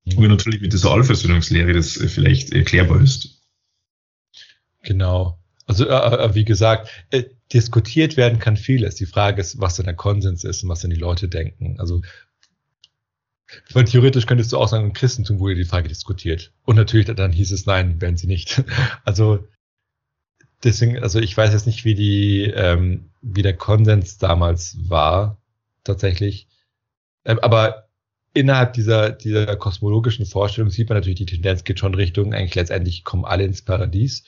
Mhm. 0.04 0.18
Und 0.18 0.28
natürlich 0.28 0.60
mit 0.60 0.72
dieser 0.72 0.90
Allversöhnungslehre 0.90 1.72
das 1.72 1.96
äh, 1.96 2.08
vielleicht 2.08 2.52
erklärbar 2.52 3.00
ist. 3.00 3.42
Genau. 4.82 5.38
Also 5.68 5.86
äh, 5.86 6.24
äh, 6.24 6.34
wie 6.34 6.44
gesagt, 6.44 6.88
äh, 7.10 7.24
diskutiert 7.52 8.16
werden 8.16 8.38
kann 8.38 8.56
vieles. 8.56 8.96
Die 8.96 9.06
Frage 9.06 9.40
ist, 9.40 9.60
was 9.60 9.76
dann 9.76 9.86
der 9.86 9.94
Konsens 9.94 10.42
ist 10.42 10.62
und 10.62 10.70
was 10.70 10.80
dann 10.80 10.90
die 10.90 10.96
Leute 10.96 11.28
denken. 11.28 11.78
Also 11.78 12.00
Weil 13.72 13.84
theoretisch 13.84 14.26
könntest 14.26 14.52
du 14.52 14.58
auch 14.58 14.68
sagen, 14.68 14.86
im 14.86 14.92
Christentum 14.94 15.38
wurde 15.38 15.54
die 15.54 15.64
Frage 15.64 15.88
diskutiert. 15.88 16.52
Und 16.64 16.76
natürlich 16.76 17.06
dann 17.06 17.32
hieß 17.32 17.52
es 17.52 17.66
nein, 17.66 18.00
werden 18.00 18.16
sie 18.16 18.26
nicht. 18.26 18.64
Also 19.04 19.46
deswegen, 20.64 20.98
also 20.98 21.20
ich 21.20 21.36
weiß 21.36 21.52
jetzt 21.52 21.66
nicht, 21.66 21.84
wie 21.84 21.94
die, 21.94 22.44
ähm, 22.44 23.10
wie 23.20 23.42
der 23.42 23.56
Konsens 23.56 24.18
damals 24.18 24.76
war, 24.88 25.38
tatsächlich. 25.84 26.48
Ähm, 27.24 27.38
aber 27.40 27.88
innerhalb 28.32 28.72
dieser, 28.72 29.10
dieser 29.10 29.54
kosmologischen 29.56 30.24
Vorstellung 30.24 30.70
sieht 30.70 30.88
man 30.88 30.96
natürlich, 30.96 31.18
die 31.18 31.26
Tendenz 31.26 31.64
geht 31.64 31.78
schon 31.78 31.94
Richtung, 31.94 32.32
eigentlich 32.32 32.54
letztendlich 32.54 33.04
kommen 33.04 33.26
alle 33.26 33.44
ins 33.44 33.62
Paradies. 33.62 34.24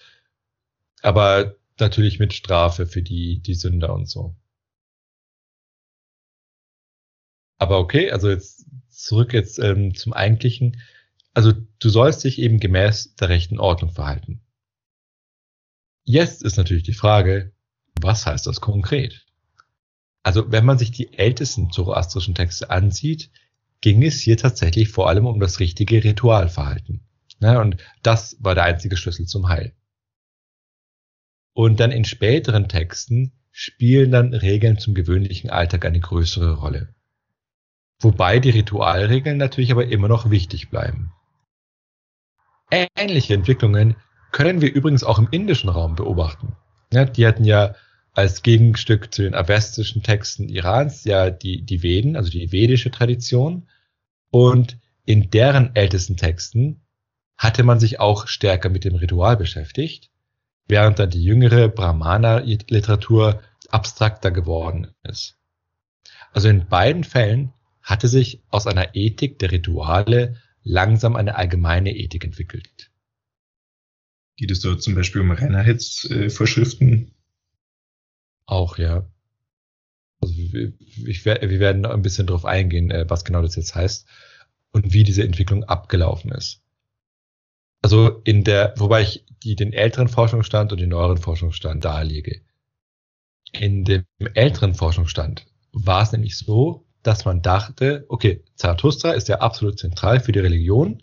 Aber 1.03 1.57
natürlich 1.79 2.19
mit 2.19 2.35
Strafe 2.35 2.87
für 2.87 3.03
die, 3.03 3.41
die 3.41 3.55
Sünder 3.55 3.93
und 3.95 4.09
so. 4.09 4.37
Aber 7.59 7.79
okay, 7.79 8.11
also 8.11 8.31
jetzt 8.31 8.67
zurück 8.89 9.33
jetzt 9.33 9.59
ähm, 9.59 9.95
zum 9.95 10.13
eigentlichen. 10.13 10.81
Also 11.35 11.53
du 11.53 11.89
sollst 11.89 12.25
dich 12.25 12.39
eben 12.39 12.59
gemäß 12.59 13.15
der 13.17 13.29
rechten 13.29 13.59
Ordnung 13.59 13.91
verhalten. 13.91 14.41
Jetzt 16.05 16.43
ist 16.43 16.57
natürlich 16.57 16.83
die 16.83 16.95
Frage, 16.95 17.53
was 18.01 18.27
heißt 18.27 18.47
das 18.47 18.61
konkret? 18.61 19.27
Also 20.23 20.51
wenn 20.51 20.65
man 20.65 20.79
sich 20.79 20.91
die 20.91 21.13
ältesten 21.13 21.71
zoroastrischen 21.71 22.35
Texte 22.35 22.71
ansieht, 22.71 23.31
ging 23.81 24.03
es 24.03 24.21
hier 24.21 24.37
tatsächlich 24.37 24.89
vor 24.89 25.09
allem 25.09 25.27
um 25.27 25.41
das 25.41 25.61
richtige 25.61 26.03
Ritualverhalten. 26.03 27.07
Ja, 27.41 27.61
und 27.61 27.77
das 28.03 28.37
war 28.41 28.55
der 28.55 28.65
einzige 28.65 28.97
Schlüssel 28.97 29.27
zum 29.27 29.49
Heil. 29.49 29.75
Und 31.61 31.79
dann 31.79 31.93
in 31.93 32.07
späteren 32.07 32.71
Texten 32.71 33.33
spielen 33.53 34.11
dann 34.11 34.33
Regeln 34.33 34.79
zum 34.79 34.95
gewöhnlichen 34.95 35.51
Alltag 35.51 35.85
eine 35.85 36.01
größere 36.01 36.55
Rolle. 36.55 36.95
Wobei 37.99 38.39
die 38.39 38.49
Ritualregeln 38.49 39.37
natürlich 39.37 39.71
aber 39.71 39.85
immer 39.85 40.09
noch 40.09 40.31
wichtig 40.31 40.71
bleiben. 40.71 41.13
Ähnliche 42.71 43.35
Entwicklungen 43.35 43.97
können 44.33 44.63
wir 44.63 44.73
übrigens 44.73 45.05
auch 45.05 45.19
im 45.19 45.29
indischen 45.31 45.69
Raum 45.69 45.97
beobachten. 45.97 46.57
Ja, 46.95 47.05
die 47.05 47.27
hatten 47.27 47.45
ja 47.45 47.75
als 48.15 48.41
Gegenstück 48.41 49.13
zu 49.13 49.21
den 49.21 49.35
avestischen 49.35 50.03
Texten 50.03 50.49
Irans 50.49 51.05
ja 51.05 51.29
die, 51.29 51.61
die 51.61 51.83
Veden, 51.83 52.17
also 52.17 52.31
die 52.31 52.53
vedische 52.53 52.91
Tradition. 52.91 53.69
Und 54.31 54.79
in 55.05 55.29
deren 55.29 55.77
ältesten 55.77 56.17
Texten 56.17 56.81
hatte 57.37 57.65
man 57.65 57.79
sich 57.79 58.01
auch 58.01 58.29
stärker 58.29 58.71
mit 58.71 58.85
dem 58.85 58.95
Ritual 58.95 59.37
beschäftigt, 59.37 60.11
während 60.71 60.99
dann 60.99 61.11
die 61.11 61.23
jüngere 61.23 61.69
Brahmana-Literatur 61.69 63.43
abstrakter 63.69 64.31
geworden 64.31 64.95
ist. 65.03 65.37
Also 66.33 66.49
in 66.49 66.69
beiden 66.69 67.05
Fällen 67.05 67.53
hatte 67.83 68.09
sich 68.09 68.43
aus 68.49 68.67
einer 68.67 68.95
Ethik 68.95 69.39
der 69.39 69.51
Rituale 69.51 70.37
langsam 70.63 71.17
eine 71.17 71.35
allgemeine 71.35 71.95
Ethik 71.95 72.25
entwickelt. 72.25 72.91
Geht 74.37 74.51
es 74.51 74.61
da 74.61 74.79
zum 74.79 74.95
Beispiel 74.95 75.21
um 75.21 75.31
Reinheitsvorschriften? 75.33 77.15
Auch, 78.47 78.79
ja. 78.79 79.07
Also 80.21 80.35
wir, 80.35 80.73
ich, 81.07 81.25
wir 81.25 81.61
werden 81.61 81.85
ein 81.85 82.03
bisschen 82.03 82.27
darauf 82.27 82.45
eingehen, 82.45 82.91
äh, 82.91 83.09
was 83.09 83.25
genau 83.25 83.43
das 83.43 83.57
jetzt 83.57 83.75
heißt 83.75 84.07
und 84.73 84.93
wie 84.93 85.03
diese 85.03 85.25
Entwicklung 85.25 85.65
abgelaufen 85.65 86.31
ist. 86.33 86.63
Also 87.83 88.21
in 88.25 88.45
der, 88.45 88.75
wobei 88.77 89.03
ich 89.03 89.25
die, 89.43 89.57
den 89.57 89.73
älteren 89.73 90.09
Forschungsstand 90.09 90.73
und 90.73 90.81
den 90.81 90.91
neueren 90.91 91.19
Forschungsstand 91.19 91.85
darlege. 91.85 92.43
In 93.53 93.85
dem 93.85 94.05
älteren 94.35 94.75
Forschungsstand 94.75 95.47
war 95.73 96.03
es 96.03 96.13
nämlich 96.13 96.37
so, 96.37 96.87
dass 97.03 97.25
man 97.25 97.43
dachte, 97.43 98.05
okay, 98.09 98.45
Zarathustra 98.55 99.13
ist 99.13 99.29
ja 99.29 99.39
absolut 99.39 99.79
zentral 99.79 100.21
für 100.21 100.33
die 100.33 100.41
Religion 100.41 101.03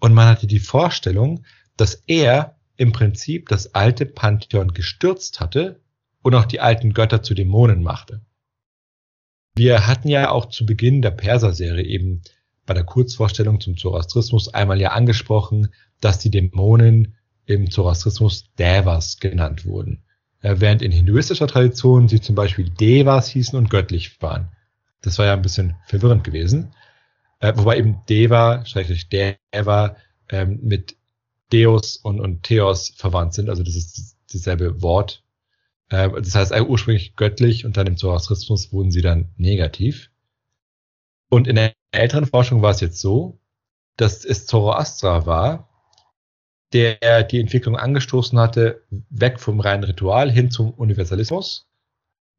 und 0.00 0.14
man 0.14 0.28
hatte 0.28 0.46
die 0.46 0.58
Vorstellung, 0.58 1.44
dass 1.76 2.02
er 2.06 2.56
im 2.76 2.92
Prinzip 2.92 3.48
das 3.48 3.74
alte 3.74 4.06
Pantheon 4.06 4.72
gestürzt 4.72 5.40
hatte 5.40 5.80
und 6.22 6.34
auch 6.34 6.46
die 6.46 6.60
alten 6.60 6.92
Götter 6.92 7.22
zu 7.22 7.34
Dämonen 7.34 7.82
machte. 7.82 8.22
Wir 9.54 9.86
hatten 9.86 10.08
ja 10.08 10.30
auch 10.30 10.46
zu 10.46 10.66
Beginn 10.66 11.00
der 11.00 11.12
Perser-Serie 11.12 11.84
eben 11.84 12.22
bei 12.66 12.74
der 12.74 12.84
Kurzvorstellung 12.84 13.60
zum 13.60 13.76
Zoroastrismus 13.76 14.52
einmal 14.52 14.80
ja 14.80 14.90
angesprochen, 14.90 15.72
dass 16.00 16.18
die 16.18 16.30
Dämonen 16.30 17.15
im 17.46 17.70
Zoroastrismus 17.70 18.52
Devas 18.58 19.18
genannt 19.18 19.64
wurden, 19.64 20.02
während 20.42 20.82
in 20.82 20.92
hinduistischer 20.92 21.46
Tradition 21.46 22.08
sie 22.08 22.20
zum 22.20 22.34
Beispiel 22.34 22.68
Devas 22.68 23.28
hießen 23.28 23.58
und 23.58 23.70
göttlich 23.70 24.20
waren. 24.20 24.50
Das 25.02 25.18
war 25.18 25.26
ja 25.26 25.32
ein 25.34 25.42
bisschen 25.42 25.76
verwirrend 25.86 26.24
gewesen. 26.24 26.74
Äh, 27.40 27.52
wobei 27.56 27.78
eben 27.78 28.00
Deva, 28.08 28.64
schrägstrich 28.64 29.08
Deva, 29.08 29.96
ähm, 30.30 30.60
mit 30.62 30.96
Deus 31.52 31.96
und, 31.96 32.20
und 32.20 32.42
Theos 32.42 32.92
verwandt 32.96 33.34
sind. 33.34 33.48
Also 33.48 33.62
das 33.62 33.76
ist 33.76 34.16
dasselbe 34.32 34.82
Wort. 34.82 35.22
Äh, 35.90 36.10
das 36.10 36.34
heißt 36.34 36.52
ursprünglich 36.60 37.14
göttlich 37.16 37.64
und 37.64 37.76
dann 37.76 37.86
im 37.86 37.96
Zoroastrismus 37.96 38.72
wurden 38.72 38.90
sie 38.90 39.02
dann 39.02 39.30
negativ. 39.36 40.10
Und 41.28 41.46
in 41.46 41.56
der 41.56 41.72
älteren 41.90 42.26
Forschung 42.26 42.62
war 42.62 42.70
es 42.70 42.80
jetzt 42.80 43.00
so, 43.00 43.38
dass 43.96 44.24
es 44.24 44.46
Zoroastra 44.46 45.26
war, 45.26 45.68
der 46.76 47.22
die 47.22 47.40
Entwicklung 47.40 47.76
angestoßen 47.76 48.38
hatte, 48.38 48.82
weg 49.08 49.40
vom 49.40 49.60
reinen 49.60 49.84
Ritual 49.84 50.30
hin 50.30 50.50
zum 50.50 50.70
Universalismus. 50.72 51.66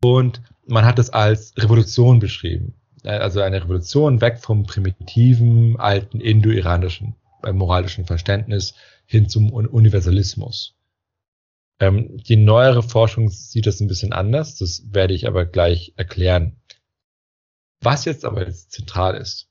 Und 0.04 0.42
man 0.68 0.86
hat 0.86 1.00
es 1.00 1.10
als 1.10 1.54
Revolution 1.58 2.20
beschrieben. 2.20 2.76
Äh, 3.04 3.18
also 3.18 3.42
eine 3.42 3.64
Revolution 3.64 4.22
weg 4.22 4.40
vom 4.40 4.64
primitiven, 4.64 5.80
alten 5.80 6.22
indo-iranischen 6.22 7.16
äh, 7.44 7.52
moralischen 7.52 8.06
Verständnis 8.06 8.76
hin 9.08 9.28
zum 9.28 9.52
Universalismus. 9.52 10.76
Ähm, 11.80 12.18
die 12.18 12.38
neuere 12.38 12.84
Forschung 12.84 13.30
sieht 13.30 13.66
das 13.66 13.80
ein 13.80 13.88
bisschen 13.88 14.14
anders, 14.14 14.56
das 14.56 14.84
werde 14.92 15.16
ich 15.16 15.28
aber 15.28 15.46
gleich 15.46 15.94
erklären. 15.96 16.58
Was 17.82 18.06
jetzt 18.06 18.24
aber 18.24 18.46
jetzt 18.46 18.72
zentral 18.72 19.16
ist 19.16 19.48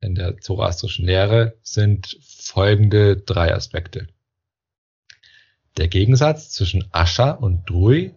in 0.00 0.14
der 0.14 0.38
zoroastrischen 0.38 1.04
Lehre 1.04 1.58
sind 1.62 2.18
folgende 2.22 3.16
drei 3.16 3.54
Aspekte. 3.54 4.08
Der 5.76 5.88
Gegensatz 5.88 6.50
zwischen 6.50 6.84
Asha 6.92 7.30
und 7.30 7.68
Drui 7.68 8.14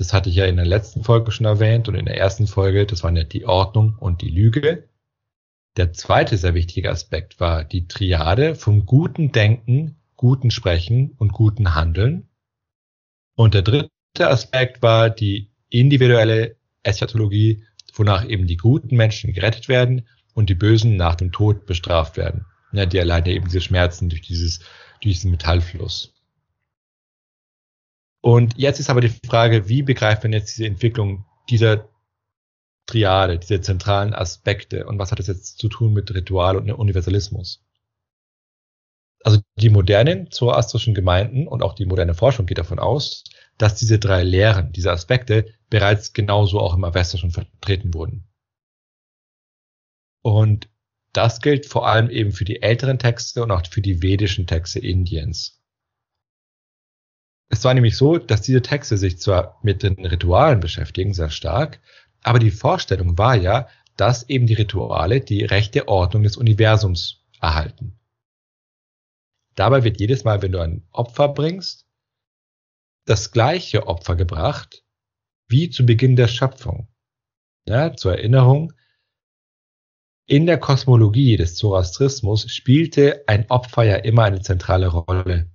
das 0.00 0.14
hatte 0.14 0.30
ich 0.30 0.36
ja 0.36 0.46
in 0.46 0.56
der 0.56 0.64
letzten 0.64 1.04
Folge 1.04 1.30
schon 1.30 1.44
erwähnt 1.44 1.86
und 1.86 1.94
in 1.94 2.06
der 2.06 2.16
ersten 2.16 2.46
Folge, 2.46 2.86
das 2.86 3.02
waren 3.04 3.16
ja 3.16 3.24
die 3.24 3.44
Ordnung 3.44 3.96
und 4.00 4.22
die 4.22 4.30
Lüge. 4.30 4.88
Der 5.76 5.92
zweite 5.92 6.38
sehr 6.38 6.54
wichtige 6.54 6.90
Aspekt 6.90 7.38
war 7.38 7.64
die 7.64 7.86
Triade 7.86 8.54
vom 8.54 8.86
guten 8.86 9.30
Denken, 9.30 9.96
guten 10.16 10.50
Sprechen 10.50 11.10
und 11.18 11.34
guten 11.34 11.74
Handeln. 11.74 12.30
Und 13.34 13.52
der 13.52 13.60
dritte 13.60 13.90
Aspekt 14.20 14.80
war 14.80 15.10
die 15.10 15.50
individuelle 15.68 16.56
Eschatologie, 16.82 17.64
wonach 17.92 18.26
eben 18.26 18.46
die 18.46 18.56
guten 18.56 18.96
Menschen 18.96 19.34
gerettet 19.34 19.68
werden 19.68 20.08
und 20.32 20.48
die 20.48 20.54
Bösen 20.54 20.96
nach 20.96 21.14
dem 21.14 21.30
Tod 21.30 21.66
bestraft 21.66 22.16
werden. 22.16 22.46
Ja, 22.72 22.86
die 22.86 22.96
erleiden 22.96 23.34
eben 23.34 23.48
diese 23.48 23.60
Schmerzen 23.60 24.08
durch 24.08 24.22
dieses, 24.22 24.60
durch 25.02 25.16
diesen 25.16 25.30
Metallfluss. 25.30 26.14
Und 28.22 28.58
jetzt 28.58 28.80
ist 28.80 28.90
aber 28.90 29.00
die 29.00 29.08
Frage, 29.26 29.68
wie 29.68 29.82
begreift 29.82 30.22
man 30.22 30.32
jetzt 30.32 30.56
diese 30.56 30.66
Entwicklung 30.66 31.24
dieser 31.48 31.88
Triade, 32.86 33.38
diese 33.38 33.60
zentralen 33.60 34.14
Aspekte 34.14 34.86
und 34.86 34.98
was 34.98 35.10
hat 35.10 35.18
das 35.18 35.28
jetzt 35.28 35.58
zu 35.58 35.68
tun 35.68 35.92
mit 35.92 36.12
Ritual 36.12 36.56
und 36.56 36.70
Universalismus? 36.70 37.64
Also 39.22 39.40
die 39.56 39.70
modernen 39.70 40.30
zoroastrischen 40.30 40.94
Gemeinden 40.94 41.46
und 41.46 41.62
auch 41.62 41.74
die 41.74 41.84
moderne 41.84 42.14
Forschung 42.14 42.46
geht 42.46 42.58
davon 42.58 42.78
aus, 42.78 43.24
dass 43.58 43.74
diese 43.74 43.98
drei 43.98 44.24
Lehren, 44.24 44.72
diese 44.72 44.90
Aspekte 44.90 45.46
bereits 45.68 46.12
genauso 46.12 46.58
auch 46.58 46.74
im 46.74 46.84
Avesta 46.84 47.18
vertreten 47.28 47.92
wurden. 47.94 48.26
Und 50.22 50.70
das 51.12 51.40
gilt 51.40 51.66
vor 51.66 51.86
allem 51.86 52.08
eben 52.08 52.32
für 52.32 52.44
die 52.44 52.62
älteren 52.62 52.98
Texte 52.98 53.42
und 53.42 53.50
auch 53.50 53.66
für 53.66 53.82
die 53.82 54.02
vedischen 54.02 54.46
Texte 54.46 54.78
Indiens. 54.78 55.59
Es 57.52 57.64
war 57.64 57.74
nämlich 57.74 57.96
so, 57.96 58.16
dass 58.16 58.42
diese 58.42 58.62
Texte 58.62 58.96
sich 58.96 59.18
zwar 59.18 59.58
mit 59.62 59.82
den 59.82 60.06
Ritualen 60.06 60.60
beschäftigen, 60.60 61.12
sehr 61.12 61.30
stark, 61.30 61.80
aber 62.22 62.38
die 62.38 62.52
Vorstellung 62.52 63.18
war 63.18 63.34
ja, 63.34 63.68
dass 63.96 64.28
eben 64.28 64.46
die 64.46 64.54
Rituale 64.54 65.20
die 65.20 65.44
rechte 65.44 65.88
Ordnung 65.88 66.22
des 66.22 66.36
Universums 66.36 67.24
erhalten. 67.40 67.98
Dabei 69.56 69.82
wird 69.82 70.00
jedes 70.00 70.24
Mal, 70.24 70.42
wenn 70.42 70.52
du 70.52 70.60
ein 70.60 70.86
Opfer 70.92 71.28
bringst, 71.28 71.86
das 73.04 73.32
gleiche 73.32 73.88
Opfer 73.88 74.14
gebracht 74.14 74.84
wie 75.48 75.68
zu 75.70 75.84
Beginn 75.84 76.14
der 76.14 76.28
Schöpfung. 76.28 76.88
Ja, 77.66 77.94
zur 77.96 78.12
Erinnerung, 78.12 78.72
in 80.26 80.46
der 80.46 80.58
Kosmologie 80.58 81.36
des 81.36 81.56
Zoroastrismus 81.56 82.48
spielte 82.48 83.24
ein 83.26 83.50
Opfer 83.50 83.82
ja 83.82 83.96
immer 83.96 84.22
eine 84.22 84.40
zentrale 84.40 84.86
Rolle. 84.86 85.50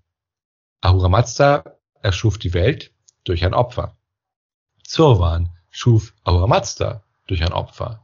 Ahura 0.82 1.08
Mazda 1.08 1.75
erschuf 2.06 2.38
die 2.38 2.54
Welt 2.54 2.92
durch 3.26 3.44
ein 3.44 3.54
Opfer. 3.54 3.98
Zurwan 4.84 5.50
schuf 5.72 6.14
Ahura 6.24 6.48
Mazda 6.48 7.04
durch 7.28 7.44
ein 7.44 7.52
Opfer. 7.52 8.02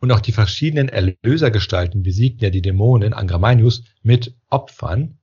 Und 0.00 0.12
auch 0.12 0.20
die 0.20 0.32
verschiedenen 0.32 0.88
Erlösergestalten 0.88 2.02
besiegten 2.02 2.44
ja 2.44 2.50
die 2.50 2.60
Dämonen 2.60 3.14
Angramanius 3.14 3.84
mit 4.02 4.36
Opfern. 4.50 5.18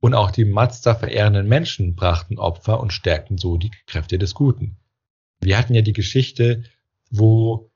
Und 0.00 0.14
auch 0.14 0.30
die 0.30 0.44
Mazda 0.44 0.94
verehrenden 0.94 1.48
Menschen 1.48 1.94
brachten 1.94 2.38
Opfer 2.38 2.80
und 2.80 2.92
stärkten 2.92 3.38
so 3.38 3.56
die 3.56 3.70
Kräfte 3.86 4.18
des 4.18 4.34
Guten. 4.34 4.76
Wir 5.40 5.56
hatten 5.56 5.74
ja 5.74 5.82
die 5.82 5.92
Geschichte, 5.92 6.64
wo 7.10 7.70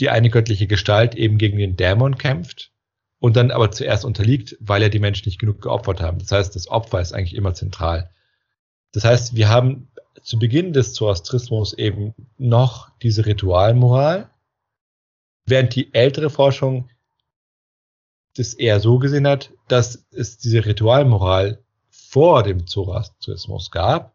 die 0.00 0.10
eine 0.10 0.30
göttliche 0.30 0.66
Gestalt 0.66 1.14
eben 1.14 1.38
gegen 1.38 1.58
den 1.58 1.76
Dämon 1.76 2.16
kämpft 2.16 2.72
und 3.18 3.36
dann 3.36 3.50
aber 3.50 3.70
zuerst 3.70 4.04
unterliegt, 4.04 4.56
weil 4.60 4.82
ja 4.82 4.88
die 4.88 4.98
Menschen 4.98 5.28
nicht 5.28 5.38
genug 5.38 5.62
geopfert 5.62 6.00
haben. 6.00 6.18
Das 6.18 6.32
heißt, 6.32 6.56
das 6.56 6.68
Opfer 6.68 7.00
ist 7.00 7.12
eigentlich 7.12 7.34
immer 7.34 7.54
zentral. 7.54 8.10
Das 8.94 9.04
heißt, 9.04 9.34
wir 9.34 9.48
haben 9.48 9.88
zu 10.22 10.38
Beginn 10.38 10.72
des 10.72 10.94
Zoroastrismus 10.94 11.72
eben 11.72 12.14
noch 12.38 12.96
diese 13.00 13.26
Ritualmoral, 13.26 14.30
während 15.46 15.74
die 15.74 15.92
ältere 15.92 16.30
Forschung 16.30 16.88
das 18.36 18.54
eher 18.54 18.78
so 18.78 19.00
gesehen 19.00 19.26
hat, 19.26 19.52
dass 19.66 20.06
es 20.12 20.38
diese 20.38 20.64
Ritualmoral 20.64 21.62
vor 21.90 22.44
dem 22.44 22.68
Zoroastrismus 22.68 23.72
gab, 23.72 24.14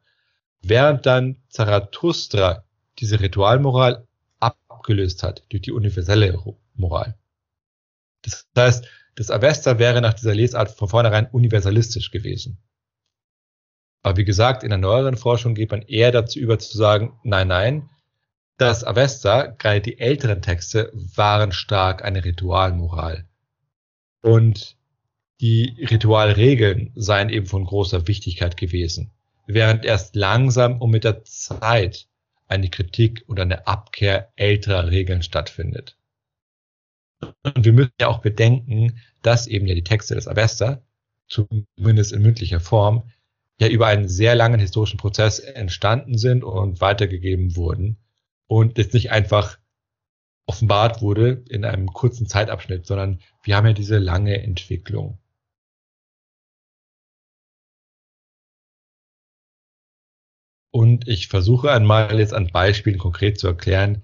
während 0.61 1.05
dann 1.05 1.35
Zarathustra 1.49 2.63
diese 2.99 3.19
Ritualmoral 3.19 4.07
abgelöst 4.39 5.23
hat 5.23 5.43
durch 5.49 5.63
die 5.63 5.73
universelle 5.73 6.39
Moral. 6.75 7.17
Das 8.21 8.47
heißt, 8.55 8.87
das 9.15 9.29
Avesta 9.29 9.77
wäre 9.77 9.99
nach 9.99 10.13
dieser 10.13 10.33
Lesart 10.33 10.71
von 10.71 10.87
vornherein 10.87 11.27
universalistisch 11.27 12.11
gewesen. 12.11 12.57
Aber 14.01 14.17
wie 14.17 14.25
gesagt, 14.25 14.63
in 14.63 14.69
der 14.69 14.77
neueren 14.77 15.17
Forschung 15.17 15.55
geht 15.55 15.71
man 15.71 15.81
eher 15.81 16.11
dazu 16.11 16.39
über 16.39 16.57
zu 16.59 16.77
sagen, 16.77 17.19
nein, 17.23 17.47
nein, 17.47 17.89
das 18.57 18.83
Avesta, 18.83 19.47
gerade 19.47 19.81
die 19.81 19.99
älteren 19.99 20.41
Texte, 20.41 20.91
waren 20.93 21.51
stark 21.51 22.03
eine 22.03 22.23
Ritualmoral. 22.23 23.25
Und 24.21 24.77
die 25.39 25.85
Ritualregeln 25.89 26.91
seien 26.95 27.29
eben 27.29 27.45
von 27.45 27.63
großer 27.63 28.07
Wichtigkeit 28.07 28.57
gewesen, 28.57 29.11
während 29.47 29.85
erst 29.85 30.15
langsam 30.15 30.81
und 30.81 30.91
mit 30.91 31.05
der 31.05 31.23
Zeit 31.23 32.07
eine 32.49 32.69
Kritik 32.69 33.23
und 33.27 33.39
eine 33.39 33.67
Abkehr 33.67 34.33
älterer 34.35 34.89
Regeln 34.89 35.23
stattfindet. 35.23 35.97
Und 37.43 37.63
wir 37.63 37.73
müssen 37.73 37.93
ja 37.99 38.07
auch 38.07 38.19
bedenken, 38.19 38.99
dass 39.21 39.47
eben 39.47 39.67
ja 39.67 39.75
die 39.75 39.83
Texte 39.83 40.15
des 40.15 40.27
Avesta, 40.27 40.81
zumindest 41.27 42.11
in 42.11 42.21
mündlicher 42.21 42.59
Form, 42.59 43.09
ja 43.59 43.67
über 43.67 43.87
einen 43.87 44.07
sehr 44.07 44.35
langen 44.35 44.59
historischen 44.59 44.97
Prozess 44.97 45.39
entstanden 45.39 46.17
sind 46.17 46.43
und 46.43 46.81
weitergegeben 46.81 47.55
wurden 47.55 47.97
und 48.47 48.77
jetzt 48.77 48.93
nicht 48.93 49.11
einfach 49.11 49.57
offenbart 50.47 51.01
wurde 51.01 51.43
in 51.49 51.65
einem 51.65 51.87
kurzen 51.87 52.25
Zeitabschnitt, 52.27 52.85
sondern 52.87 53.19
wir 53.43 53.55
haben 53.55 53.67
ja 53.67 53.73
diese 53.73 53.99
lange 53.99 54.41
Entwicklung. 54.41 55.19
Und 60.71 61.07
ich 61.07 61.27
versuche 61.27 61.71
einmal 61.71 62.17
jetzt 62.19 62.33
an 62.33 62.47
Beispielen 62.47 62.97
konkret 62.97 63.39
zu 63.39 63.47
erklären, 63.47 64.03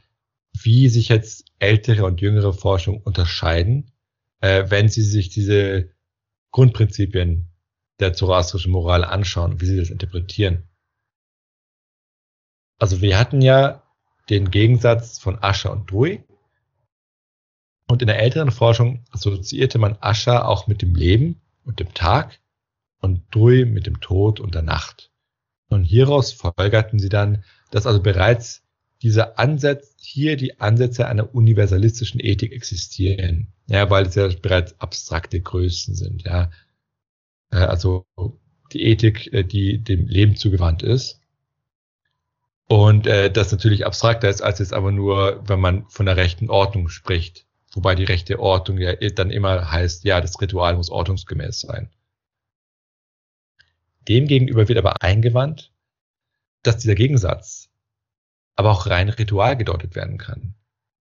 wie 0.54 0.90
sich 0.90 1.10
jetzt 1.10 1.46
ältere 1.60 2.06
und 2.06 2.22
jüngere 2.22 2.54
Forschung 2.54 3.02
unterscheiden, 3.02 3.92
äh, 4.42 4.66
wenn 4.70 4.90
sie 4.90 5.04
sich 5.04 5.30
diese 5.30 5.90
Grundprinzipien 6.52 7.55
der 8.00 8.14
zoroastrischen 8.14 8.72
Moral 8.72 9.04
anschauen, 9.04 9.62
wie 9.62 9.66
sie 9.66 9.78
das 9.78 9.90
interpretieren. 9.90 10.64
Also 12.78 13.02
wir 13.02 13.18
hatten 13.18 13.42
ja 13.42 13.84
den 14.30 14.52
Gegensatz 14.52 15.20
von 15.20 15.42
Ascher 15.42 15.72
und 15.72 15.90
Drui. 15.90 16.24
Und 17.88 18.02
in 18.02 18.08
der 18.08 18.20
älteren 18.20 18.52
Forschung 18.52 19.06
assoziierte 19.12 19.78
man 19.78 19.98
Ascher 20.02 20.48
auch 20.48 20.68
mit 20.68 20.82
dem 20.82 20.96
Leben 20.96 21.42
und 21.64 21.80
dem 21.80 21.94
Tag 21.94 22.40
und 23.00 23.24
Drui 23.34 23.66
mit 23.66 23.86
dem 23.86 24.00
Tod 24.02 24.40
und 24.40 24.56
der 24.56 24.64
Nacht. 24.64 25.12
Und 25.70 25.84
hieraus 25.84 26.34
folgerten 26.34 27.00
sie 27.00 27.10
dann, 27.10 27.44
dass 27.72 27.86
also 27.86 28.02
bereits 28.02 28.64
diese 29.02 29.38
Ansätze, 29.38 29.94
hier 29.98 30.38
die 30.38 30.60
Ansätze 30.60 31.08
einer 31.08 31.36
universalistischen 31.36 32.20
Ethik 32.20 32.52
existieren. 32.52 33.54
Ja, 33.68 33.90
weil 33.90 34.08
es 34.08 34.16
ja 34.16 34.28
bereits 34.28 34.80
abstrakte 34.80 35.40
Größen 35.40 35.96
sind, 35.96 36.24
ja. 36.24 36.50
Äh, 37.52 37.58
also 37.58 38.06
die 38.74 38.84
Ethik, 38.84 39.32
äh, 39.34 39.44
die 39.44 39.80
dem 39.84 40.08
Leben 40.08 40.36
zugewandt 40.36 40.84
ist. 40.84 41.22
Und 42.68 43.06
äh, 43.06 43.32
das 43.32 43.52
natürlich 43.52 43.86
abstrakter 43.86 44.30
ist, 44.30 44.42
als 44.42 44.60
jetzt 44.60 44.74
aber 44.74 44.92
nur, 44.92 45.44
wenn 45.48 45.60
man 45.60 45.88
von 45.90 46.06
der 46.06 46.18
rechten 46.18 46.50
Ordnung 46.50 46.90
spricht. 46.90 47.46
Wobei 47.74 47.94
die 47.94 48.06
rechte 48.06 48.40
Ordnung 48.40 48.78
ja 48.78 48.96
dann 48.96 49.30
immer 49.30 49.70
heißt, 49.72 50.06
ja, 50.06 50.22
das 50.22 50.40
Ritual 50.42 50.76
muss 50.76 50.90
ordnungsgemäß 50.90 51.60
sein. 51.60 51.90
Demgegenüber 54.08 54.68
wird 54.68 54.80
aber 54.80 55.02
eingewandt, 55.02 55.72
dass 56.64 56.78
dieser 56.78 56.96
Gegensatz 56.96 57.70
aber 58.56 58.72
auch 58.72 58.88
rein 58.88 59.10
ritual 59.10 59.58
gedeutet 59.58 59.96
werden 59.96 60.18
kann. 60.18 60.56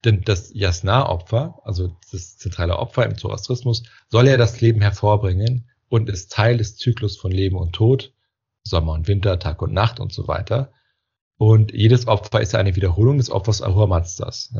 Denn 0.04 0.22
das 0.22 0.52
Jasna-Opfer, 0.52 1.60
also 1.64 1.96
das 2.10 2.36
zentrale 2.36 2.76
Opfer 2.78 3.06
im 3.06 3.16
Zoroastrismus, 3.16 3.84
soll 4.08 4.26
ja 4.26 4.36
das 4.36 4.60
Leben 4.60 4.82
hervorbringen 4.82 5.70
und 5.94 6.10
ist 6.10 6.32
Teil 6.32 6.56
des 6.56 6.76
Zyklus 6.76 7.16
von 7.16 7.30
Leben 7.30 7.56
und 7.56 7.72
Tod, 7.72 8.12
Sommer 8.64 8.94
und 8.94 9.06
Winter, 9.06 9.38
Tag 9.38 9.62
und 9.62 9.72
Nacht 9.72 10.00
und 10.00 10.12
so 10.12 10.26
weiter. 10.26 10.72
Und 11.36 11.72
jedes 11.72 12.08
Opfer 12.08 12.40
ist 12.40 12.56
eine 12.56 12.74
Wiederholung 12.74 13.18
des 13.18 13.30
Opfers 13.30 13.62
Ahura 13.62 13.86
Mazdas, 13.86 14.52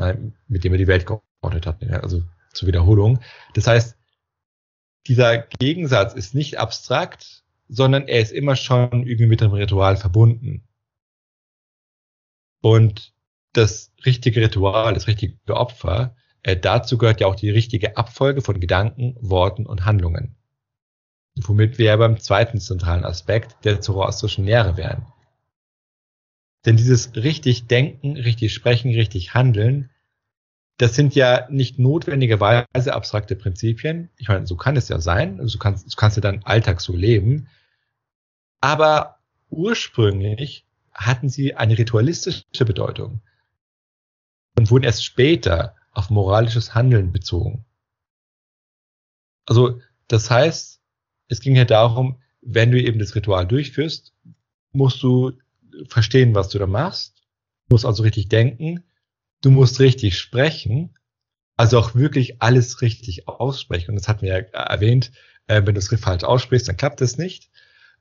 mit 0.47 0.63
dem 0.63 0.71
er 0.71 0.77
die 0.77 0.87
Welt 0.87 1.05
geordnet 1.05 1.65
hat, 1.65 1.83
also 1.83 2.23
zur 2.53 2.69
Wiederholung. 2.69 3.19
Das 3.53 3.67
heißt, 3.67 3.97
dieser 5.07 5.39
Gegensatz 5.39 6.13
ist 6.13 6.35
nicht 6.35 6.57
abstrakt, 6.57 7.43
sondern 7.67 8.07
er 8.07 8.21
ist 8.21 8.31
immer 8.31 8.55
schon 8.55 9.05
irgendwie 9.05 9.27
mit 9.27 9.41
dem 9.41 9.51
Ritual 9.51 9.97
verbunden. 9.97 10.65
Und 12.61 13.13
das 13.51 13.91
richtige 14.05 14.39
Ritual, 14.39 14.93
das 14.93 15.07
richtige 15.07 15.35
Opfer, 15.49 16.15
äh, 16.43 16.55
dazu 16.55 16.97
gehört 16.97 17.19
ja 17.19 17.27
auch 17.27 17.35
die 17.35 17.49
richtige 17.49 17.97
Abfolge 17.97 18.41
von 18.41 18.61
Gedanken, 18.61 19.17
Worten 19.19 19.65
und 19.65 19.83
Handlungen. 19.83 20.37
Womit 21.37 21.77
wir 21.77 21.87
ja 21.87 21.97
beim 21.97 22.19
zweiten 22.19 22.59
zentralen 22.59 23.03
Aspekt 23.03 23.65
der 23.65 23.81
zoroastrischen 23.81 24.45
Lehre 24.45 24.77
wären. 24.77 25.05
Denn 26.65 26.77
dieses 26.77 27.15
richtig 27.15 27.67
denken, 27.67 28.17
richtig 28.17 28.53
sprechen, 28.53 28.91
richtig 28.91 29.33
handeln, 29.33 29.89
das 30.77 30.95
sind 30.95 31.15
ja 31.15 31.47
nicht 31.49 31.79
notwendigerweise 31.79 32.93
abstrakte 32.93 33.35
Prinzipien. 33.35 34.09
Ich 34.17 34.27
meine, 34.27 34.45
so 34.45 34.57
kann 34.57 34.75
es 34.75 34.89
ja 34.89 34.99
sein. 34.99 35.39
So 35.47 35.57
kannst, 35.57 35.89
so 35.89 35.95
kannst 35.95 36.17
du 36.17 36.21
deinen 36.21 36.43
Alltag 36.43 36.81
so 36.81 36.93
leben. 36.93 37.47
Aber 38.59 39.19
ursprünglich 39.49 40.65
hatten 40.93 41.29
sie 41.29 41.55
eine 41.55 41.77
ritualistische 41.77 42.65
Bedeutung 42.65 43.21
und 44.57 44.69
wurden 44.71 44.83
erst 44.83 45.05
später 45.05 45.75
auf 45.91 46.09
moralisches 46.09 46.75
Handeln 46.75 47.11
bezogen. 47.11 47.65
Also, 49.45 49.81
das 50.07 50.29
heißt, 50.29 50.74
es 51.27 51.39
ging 51.39 51.55
ja 51.55 51.65
darum, 51.65 52.21
wenn 52.41 52.71
du 52.71 52.81
eben 52.81 52.99
das 52.99 53.15
Ritual 53.15 53.47
durchführst, 53.47 54.13
musst 54.71 55.01
du 55.01 55.33
verstehen, 55.87 56.35
was 56.35 56.49
du 56.49 56.59
da 56.59 56.67
machst, 56.67 57.23
musst 57.69 57.85
also 57.85 58.03
richtig 58.03 58.29
denken, 58.29 58.83
du 59.41 59.51
musst 59.51 59.79
richtig 59.79 60.17
sprechen, 60.17 60.95
also 61.57 61.79
auch 61.79 61.95
wirklich 61.95 62.41
alles 62.41 62.81
richtig 62.81 63.27
aussprechen. 63.27 63.91
Und 63.91 63.95
das 63.95 64.07
hatten 64.07 64.23
wir 64.23 64.29
ja 64.29 64.37
erwähnt, 64.37 65.11
äh, 65.47 65.61
wenn 65.65 65.75
du 65.75 65.79
es 65.79 65.87
falsch 65.87 66.23
aussprichst, 66.23 66.67
dann 66.67 66.77
klappt 66.77 67.01
es 67.01 67.17
nicht. 67.17 67.49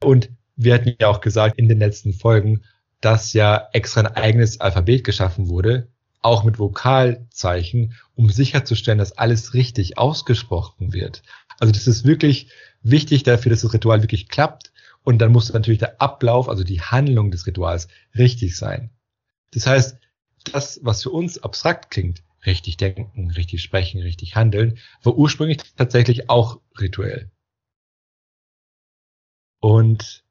Und 0.02 0.30
wir 0.56 0.74
hatten 0.74 0.94
ja 1.00 1.08
auch 1.08 1.20
gesagt 1.20 1.58
in 1.58 1.68
den 1.68 1.78
letzten 1.78 2.12
Folgen, 2.12 2.62
dass 3.00 3.32
ja 3.32 3.68
extra 3.72 4.00
ein 4.02 4.06
eigenes 4.08 4.60
Alphabet 4.60 5.04
geschaffen 5.04 5.48
wurde, 5.48 5.88
auch 6.22 6.42
mit 6.42 6.58
Vokalzeichen, 6.58 7.94
um 8.14 8.30
sicherzustellen, 8.30 8.98
dass 8.98 9.18
alles 9.18 9.52
richtig 9.52 9.98
ausgesprochen 9.98 10.92
wird. 10.92 11.22
Also 11.58 11.72
das 11.72 11.86
ist 11.86 12.04
wirklich 12.04 12.50
wichtig 12.82 13.22
dafür, 13.22 13.50
dass 13.50 13.62
das 13.62 13.72
Ritual 13.72 14.02
wirklich 14.02 14.28
klappt. 14.28 14.72
Und 15.02 15.18
dann 15.18 15.32
muss 15.32 15.52
natürlich 15.52 15.80
der 15.80 16.00
Ablauf, 16.00 16.48
also 16.48 16.64
die 16.64 16.80
Handlung 16.80 17.30
des 17.30 17.46
Rituals 17.46 17.88
richtig 18.16 18.56
sein. 18.56 18.90
Das 19.52 19.66
heißt, 19.66 19.98
das, 20.44 20.80
was 20.82 21.02
für 21.02 21.10
uns 21.10 21.42
abstrakt 21.42 21.90
klingt, 21.90 22.22
richtig 22.46 22.76
denken, 22.76 23.30
richtig 23.30 23.62
sprechen, 23.62 24.00
richtig 24.00 24.34
handeln, 24.34 24.78
war 25.02 25.14
ursprünglich 25.16 25.58
tatsächlich 25.76 26.30
auch 26.30 26.60
rituell. 26.78 27.30
Und 29.60 30.24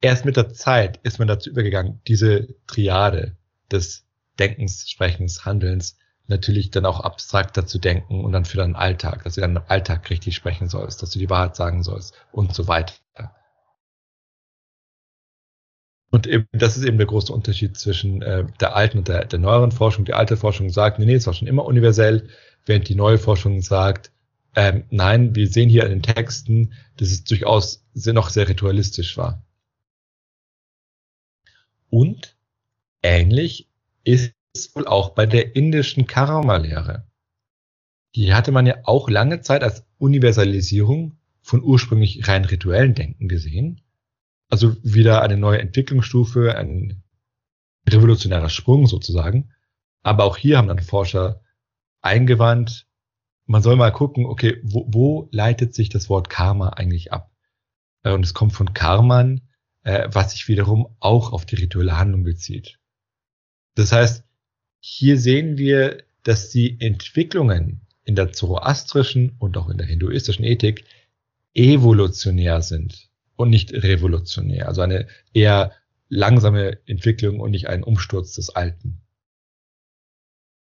erst 0.00 0.24
mit 0.24 0.36
der 0.36 0.52
Zeit 0.52 0.98
ist 1.02 1.18
man 1.18 1.28
dazu 1.28 1.50
übergegangen, 1.50 2.00
diese 2.06 2.54
Triade 2.66 3.36
des 3.70 4.06
Denkens, 4.38 4.88
Sprechens, 4.90 5.44
Handelns 5.44 5.96
natürlich 6.28 6.70
dann 6.70 6.86
auch 6.86 7.00
abstrakter 7.00 7.66
zu 7.66 7.78
denken 7.78 8.24
und 8.24 8.32
dann 8.32 8.44
für 8.44 8.58
deinen 8.58 8.76
Alltag, 8.76 9.24
dass 9.24 9.34
du 9.34 9.40
deinen 9.40 9.58
Alltag 9.58 10.08
richtig 10.10 10.34
sprechen 10.36 10.68
sollst, 10.68 11.02
dass 11.02 11.10
du 11.10 11.18
die 11.18 11.30
Wahrheit 11.30 11.56
sagen 11.56 11.82
sollst 11.82 12.14
und 12.32 12.54
so 12.54 12.68
weiter. 12.68 12.94
Und 16.10 16.26
eben, 16.26 16.46
das 16.52 16.76
ist 16.76 16.84
eben 16.84 16.96
der 16.96 17.06
große 17.06 17.32
Unterschied 17.32 17.76
zwischen 17.76 18.22
äh, 18.22 18.46
der 18.60 18.74
alten 18.74 18.98
und 18.98 19.08
der, 19.08 19.26
der 19.26 19.38
neueren 19.38 19.72
Forschung. 19.72 20.04
Die 20.04 20.14
alte 20.14 20.36
Forschung 20.36 20.70
sagt, 20.70 20.98
nee, 20.98 21.04
nee, 21.04 21.14
es 21.14 21.26
war 21.26 21.34
schon 21.34 21.48
immer 21.48 21.66
universell, 21.66 22.28
während 22.64 22.88
die 22.88 22.94
neue 22.94 23.18
Forschung 23.18 23.60
sagt, 23.60 24.10
ähm, 24.54 24.84
nein, 24.90 25.34
wir 25.34 25.48
sehen 25.48 25.68
hier 25.68 25.84
an 25.84 25.90
den 25.90 26.02
Texten, 26.02 26.72
dass 26.96 27.10
es 27.10 27.24
durchaus 27.24 27.84
noch 27.94 28.30
sehr 28.30 28.48
ritualistisch 28.48 29.18
war. 29.18 29.44
Und 31.90 32.36
ähnlich 33.02 33.68
ist 34.04 34.32
es 34.58 34.74
wohl 34.74 34.86
auch 34.86 35.10
bei 35.10 35.26
der 35.26 35.56
indischen 35.56 36.06
Karma-Lehre. 36.06 37.06
Die 38.14 38.34
hatte 38.34 38.52
man 38.52 38.66
ja 38.66 38.76
auch 38.84 39.08
lange 39.08 39.40
Zeit 39.40 39.62
als 39.62 39.84
Universalisierung 39.98 41.18
von 41.42 41.62
ursprünglich 41.62 42.26
rein 42.28 42.44
rituellen 42.44 42.94
Denken 42.94 43.28
gesehen. 43.28 43.82
Also 44.50 44.76
wieder 44.82 45.22
eine 45.22 45.36
neue 45.36 45.60
Entwicklungsstufe, 45.60 46.56
ein 46.56 47.02
revolutionärer 47.88 48.48
Sprung 48.48 48.86
sozusagen. 48.86 49.52
Aber 50.02 50.24
auch 50.24 50.36
hier 50.36 50.58
haben 50.58 50.68
dann 50.68 50.78
Forscher 50.80 51.42
eingewandt, 52.00 52.88
man 53.48 53.62
soll 53.62 53.76
mal 53.76 53.90
gucken, 53.90 54.26
okay, 54.26 54.60
wo, 54.62 54.86
wo 54.88 55.28
leitet 55.32 55.74
sich 55.74 55.88
das 55.88 56.10
Wort 56.10 56.28
Karma 56.28 56.68
eigentlich 56.68 57.12
ab? 57.12 57.32
Äh, 58.02 58.12
und 58.12 58.24
es 58.24 58.34
kommt 58.34 58.52
von 58.52 58.74
Karman, 58.74 59.48
äh, 59.82 60.08
was 60.12 60.32
sich 60.32 60.48
wiederum 60.48 60.94
auch 61.00 61.32
auf 61.32 61.46
die 61.46 61.56
rituelle 61.56 61.96
Handlung 61.96 62.24
bezieht. 62.24 62.78
Das 63.74 63.90
heißt, 63.90 64.27
hier 64.80 65.18
sehen 65.18 65.58
wir, 65.58 66.02
dass 66.22 66.50
die 66.50 66.80
Entwicklungen 66.80 67.80
in 68.04 68.14
der 68.14 68.32
zoroastrischen 68.32 69.36
und 69.38 69.56
auch 69.56 69.68
in 69.68 69.78
der 69.78 69.86
hinduistischen 69.86 70.44
Ethik 70.44 70.84
evolutionär 71.54 72.62
sind 72.62 73.08
und 73.36 73.50
nicht 73.50 73.72
revolutionär. 73.72 74.68
Also 74.68 74.82
eine 74.82 75.06
eher 75.32 75.72
langsame 76.08 76.78
Entwicklung 76.86 77.40
und 77.40 77.50
nicht 77.50 77.68
ein 77.68 77.82
Umsturz 77.82 78.34
des 78.34 78.50
Alten. 78.50 79.00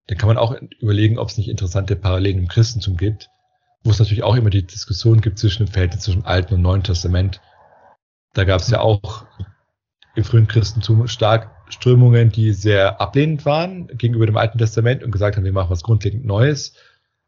Dann 0.07 0.19
kann 0.19 0.29
man 0.29 0.39
auch 0.39 0.57
überlegen, 0.81 1.19
ob 1.19 1.29
es 1.29 1.39
nicht 1.39 1.49
interessante 1.49 1.95
Parallelen 1.95 2.39
im 2.39 2.49
Christentum 2.49 2.97
gibt, 2.97 3.29
wo 3.85 3.91
es 3.91 3.99
natürlich 3.99 4.25
auch 4.25 4.35
immer 4.35 4.51
die 4.51 4.67
Diskussion 4.67 5.21
gibt 5.21 5.39
zwischen 5.39 5.67
dem 5.67 5.73
Verhältnis 5.73 6.03
zwischen 6.03 6.25
Alten 6.25 6.55
und 6.55 6.63
Neuen 6.63 6.83
Testament. 6.83 7.41
Da 8.35 8.45
gab 8.45 8.61
es 8.61 8.71
ja 8.71 8.81
auch 8.81 9.25
im 10.17 10.25
frühen 10.25 10.49
Christentum 10.49 11.07
stark 11.07 11.60
Strömungen, 11.71 12.31
die 12.31 12.53
sehr 12.53 13.01
ablehnend 13.01 13.45
waren 13.45 13.89
gegenüber 13.97 14.27
dem 14.27 14.37
Alten 14.37 14.59
Testament 14.59 15.03
und 15.03 15.11
gesagt 15.11 15.37
haben, 15.37 15.45
wir 15.45 15.53
machen 15.53 15.71
was 15.71 15.83
grundlegend 15.83 16.25
Neues. 16.25 16.75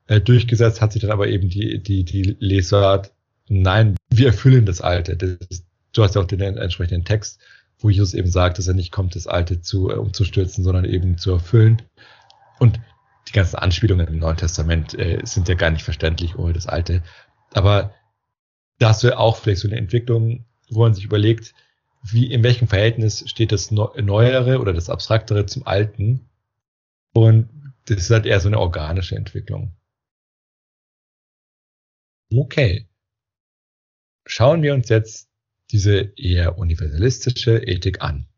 Äh, 0.07 0.21
durchgesetzt 0.21 0.81
hat 0.81 0.93
sich 0.93 1.03
dann 1.03 1.11
aber 1.11 1.29
eben 1.29 1.49
die, 1.49 1.83
die, 1.83 2.05
die 2.05 2.37
Lesart, 2.41 3.13
nein, 3.49 3.97
wir 4.11 4.29
erfüllen 4.29 4.67
das 4.67 4.81
Alte. 4.81 5.17
Das 5.17 5.31
ist, 5.49 5.67
du 5.93 6.03
hast 6.03 6.15
ja 6.15 6.21
auch 6.21 6.27
den 6.27 6.41
entsprechenden 6.41 7.05
Text, 7.05 7.41
wo 7.79 7.91
Jesus 7.91 8.15
eben 8.15 8.31
sagt, 8.31 8.59
dass 8.59 8.69
er 8.69 8.75
nicht 8.75 8.93
kommt, 8.93 9.15
das 9.15 9.27
Alte 9.27 9.61
zu 9.61 9.91
äh, 9.91 9.95
umzustürzen, 9.95 10.65
sondern 10.65 10.85
eben 10.85 11.19
zu 11.19 11.33
erfüllen. 11.33 11.83
Und 12.59 12.81
die 13.29 13.33
ganzen 13.33 13.57
Anspielungen 13.57 14.09
im 14.09 14.19
Neuen 14.19 14.37
Testament 14.37 14.99
äh, 14.99 15.21
sind 15.25 15.49
ja 15.49 15.55
gar 15.55 15.71
nicht 15.71 15.85
verständlich 15.85 16.37
ohne 16.39 16.53
das 16.53 16.67
Alte. 16.67 17.03
Aber 17.53 17.95
da 18.79 18.89
hast 18.89 19.05
du 19.05 19.17
auch 19.17 19.37
vielleicht 19.37 19.61
so 19.61 19.69
eine 19.69 19.77
Entwicklung, 19.77 20.45
wo 20.69 20.81
man 20.81 20.95
sich 20.95 21.05
überlegt, 21.05 21.55
wie, 22.03 22.33
in 22.33 22.43
welchem 22.43 22.69
Verhältnis 22.69 23.25
steht 23.29 23.53
das 23.53 23.71
Neuere 23.71 24.61
oder 24.61 24.73
das 24.73 24.91
Abstraktere 24.91 25.47
zum 25.47 25.67
Alten? 25.67 26.29
Und 27.15 27.49
das 27.85 27.99
ist 27.99 28.11
halt 28.11 28.27
eher 28.27 28.41
so 28.41 28.49
eine 28.49 28.59
organische 28.59 29.17
Entwicklung. 29.17 29.77
Okay. 32.35 32.89
Schauen 34.27 34.63
wir 34.63 34.75
uns 34.75 34.89
jetzt 34.89 35.29
diese 35.71 36.13
eher 36.17 36.59
universalistische 36.59 37.59
Ethik 37.59 38.03
an. 38.03 38.29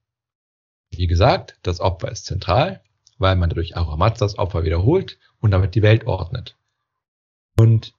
Wie 0.91 1.07
gesagt, 1.07 1.59
das 1.63 1.81
Opfer 1.81 2.11
ist 2.11 2.27
zentral, 2.27 2.83
weil 3.19 3.37
man 3.37 3.51
dadurch 3.51 3.77
Aramazdas 3.77 4.39
Opfer 4.39 4.65
wiederholt 4.65 5.19
und 5.41 5.51
damit 5.51 5.75
die 5.75 5.83
Welt 5.83 6.07
ordnet. 6.07 6.57
Und 7.57 7.95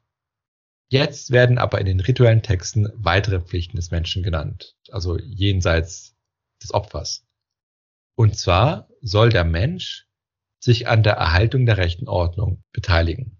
jetzt 0.87 1.31
werden 1.31 1.57
aber 1.57 1.79
in 1.79 1.85
den 1.85 1.99
rituellen 1.99 2.41
Texten 2.41 2.89
weitere 2.95 3.39
Pflichten 3.39 3.75
des 3.75 3.91
Menschen 3.91 4.23
genannt, 4.23 4.75
also 4.89 5.17
jenseits 5.17 6.15
des 6.61 6.73
Opfers. 6.73 7.25
Und 8.15 8.37
zwar 8.37 8.87
soll 9.01 9.29
der 9.29 9.43
Mensch 9.43 10.07
sich 10.59 10.87
an 10.87 11.03
der 11.03 11.13
Erhaltung 11.13 11.65
der 11.65 11.77
rechten 11.77 12.07
Ordnung 12.07 12.63
beteiligen. 12.71 13.37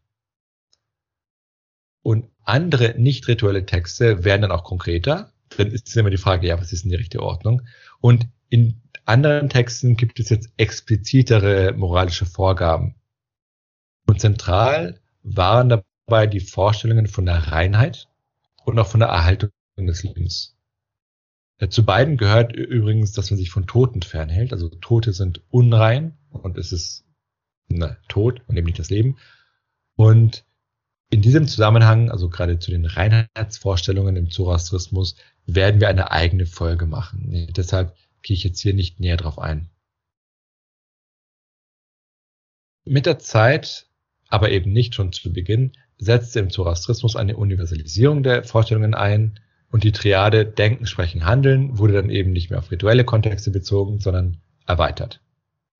Und 2.03 2.29
andere 2.43 2.93
nicht 2.99 3.27
rituelle 3.27 3.65
Texte 3.65 4.23
werden 4.23 4.43
dann 4.43 4.51
auch 4.51 4.63
konkreter. 4.63 5.33
Dann 5.57 5.71
ist 5.71 5.95
immer 5.97 6.11
die 6.11 6.17
Frage, 6.17 6.47
ja, 6.47 6.59
was 6.59 6.71
ist 6.71 6.83
denn 6.83 6.91
die 6.91 6.97
rechte 6.97 7.23
Ordnung? 7.23 7.63
Und 7.99 8.27
in 8.49 8.81
anderen 9.05 9.49
Texten 9.49 9.95
gibt 9.95 10.19
es 10.19 10.29
jetzt 10.29 10.51
explizitere 10.57 11.73
moralische 11.73 12.25
Vorgaben. 12.25 12.95
Und 14.07 14.21
zentral 14.21 14.99
waren 15.23 15.69
dabei 15.69 15.83
die 16.07 16.39
Vorstellungen 16.39 17.07
von 17.07 17.25
der 17.25 17.51
Reinheit 17.51 18.07
und 18.63 18.77
auch 18.79 18.87
von 18.87 18.99
der 18.99 19.09
Erhaltung 19.09 19.49
des 19.77 20.03
Lebens. 20.03 20.55
Zu 21.69 21.85
beiden 21.85 22.17
gehört 22.17 22.53
übrigens, 22.53 23.13
dass 23.13 23.31
man 23.31 23.37
sich 23.37 23.49
von 23.49 23.65
Toten 23.65 24.01
fernhält. 24.01 24.51
Also 24.51 24.69
Tote 24.69 25.13
sind 25.13 25.41
unrein 25.49 26.17
und 26.29 26.57
es 26.57 26.71
ist 26.71 27.05
na, 27.67 27.97
Tod 28.07 28.41
und 28.47 28.57
eben 28.57 28.65
nicht 28.65 28.79
das 28.79 28.89
Leben. 28.89 29.17
Und 29.95 30.45
in 31.09 31.21
diesem 31.21 31.47
Zusammenhang, 31.47 32.11
also 32.11 32.29
gerade 32.29 32.59
zu 32.59 32.71
den 32.71 32.85
Reinheitsvorstellungen 32.85 34.15
im 34.17 34.29
Zoroastrismus, 34.29 35.15
werden 35.45 35.79
wir 35.79 35.87
eine 35.87 36.11
eigene 36.11 36.45
Folge 36.45 36.85
machen. 36.87 37.47
Deshalb 37.55 37.95
gehe 38.21 38.35
ich 38.35 38.43
jetzt 38.43 38.59
hier 38.59 38.73
nicht 38.73 38.99
näher 38.99 39.17
drauf 39.17 39.39
ein. 39.39 39.69
Mit 42.83 43.05
der 43.05 43.19
Zeit, 43.19 43.87
aber 44.27 44.51
eben 44.51 44.73
nicht 44.73 44.93
schon 44.93 45.13
zu 45.13 45.31
Beginn, 45.31 45.71
setzte 45.97 46.39
im 46.39 46.49
Zoroastrismus 46.49 47.15
eine 47.15 47.37
Universalisierung 47.37 48.23
der 48.23 48.43
Vorstellungen 48.43 48.93
ein 48.93 49.39
und 49.69 49.83
die 49.83 49.91
Triade 49.91 50.45
Denken, 50.45 50.85
Sprechen, 50.85 51.25
Handeln 51.25 51.77
wurde 51.77 51.93
dann 51.93 52.09
eben 52.09 52.31
nicht 52.31 52.49
mehr 52.49 52.59
auf 52.59 52.71
rituelle 52.71 53.05
Kontexte 53.05 53.51
bezogen, 53.51 53.99
sondern 53.99 54.41
erweitert. 54.65 55.21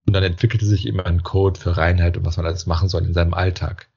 Und 0.06 0.13
dann 0.13 0.23
entwickelte 0.23 0.65
sich 0.65 0.88
eben 0.88 0.99
ein 0.99 1.23
Code 1.23 1.60
für 1.60 1.78
Reinheit 1.78 2.17
und 2.17 2.25
was 2.25 2.38
man 2.38 2.45
alles 2.45 2.65
machen 2.65 2.89
soll 2.89 3.06
in 3.06 3.13
seinem 3.13 3.34
Alltag. 3.34 3.89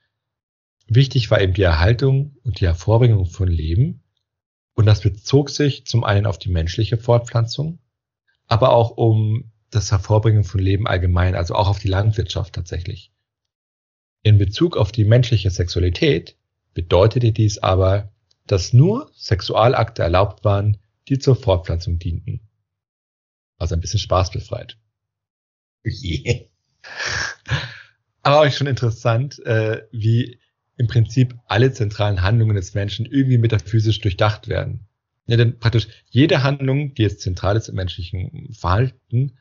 Wichtig 0.87 1.31
war 1.31 1.41
eben 1.41 1.53
die 1.53 1.63
Erhaltung 1.63 2.37
und 2.45 2.61
die 2.61 2.67
Hervorbringung 2.67 3.27
von 3.27 3.49
Leben 3.49 4.03
und 4.75 4.87
das 4.87 5.01
bezog 5.01 5.51
sich 5.51 5.85
zum 5.87 6.05
einen 6.05 6.25
auf 6.25 6.39
die 6.39 6.51
menschliche 6.51 6.97
Fortpflanzung, 6.97 7.81
aber 8.47 8.73
auch 8.73 8.93
um 8.93 9.51
das 9.71 9.91
Hervorbringen 9.91 10.45
von 10.45 10.61
Leben 10.61 10.87
allgemein, 10.87 11.35
also 11.35 11.55
auch 11.55 11.69
auf 11.69 11.79
die 11.79 11.89
Landwirtschaft 11.89 12.55
tatsächlich. 12.55 13.13
In 14.23 14.39
Bezug 14.39 14.77
auf 14.77 14.93
die 14.93 15.05
menschliche 15.05 15.51
Sexualität 15.51 16.37
bedeutete 16.75 17.33
dies 17.33 17.59
aber, 17.59 18.13
dass 18.47 18.73
nur 18.73 19.11
Sexualakte 19.15 20.03
erlaubt 20.03 20.45
waren, 20.45 20.79
die 21.09 21.19
zur 21.19 21.37
Fortpflanzung 21.37 21.99
dienten. 21.99 22.41
Also 23.59 23.75
ein 23.75 23.81
bisschen 23.81 24.01
spaßbefreit. 24.01 24.79
Yeah. 25.85 26.41
Aber 28.23 28.41
auch 28.41 28.53
schon 28.53 28.67
interessant, 28.67 29.39
äh, 29.47 29.87
wie 29.91 30.39
im 30.77 30.87
Prinzip 30.87 31.35
alle 31.47 31.73
zentralen 31.73 32.23
Handlungen 32.23 32.55
des 32.55 32.75
Menschen 32.75 33.07
irgendwie 33.07 33.39
metaphysisch 33.39 34.01
durchdacht 34.01 34.49
werden. 34.49 34.87
Ja, 35.27 35.37
denn 35.37 35.59
praktisch 35.59 35.89
jede 36.09 36.43
Handlung, 36.43 36.95
die 36.95 37.03
jetzt 37.03 37.21
zentral 37.21 37.57
ist 37.57 37.69
im 37.69 37.75
menschlichen 37.75 38.53
Verhalten, 38.55 39.39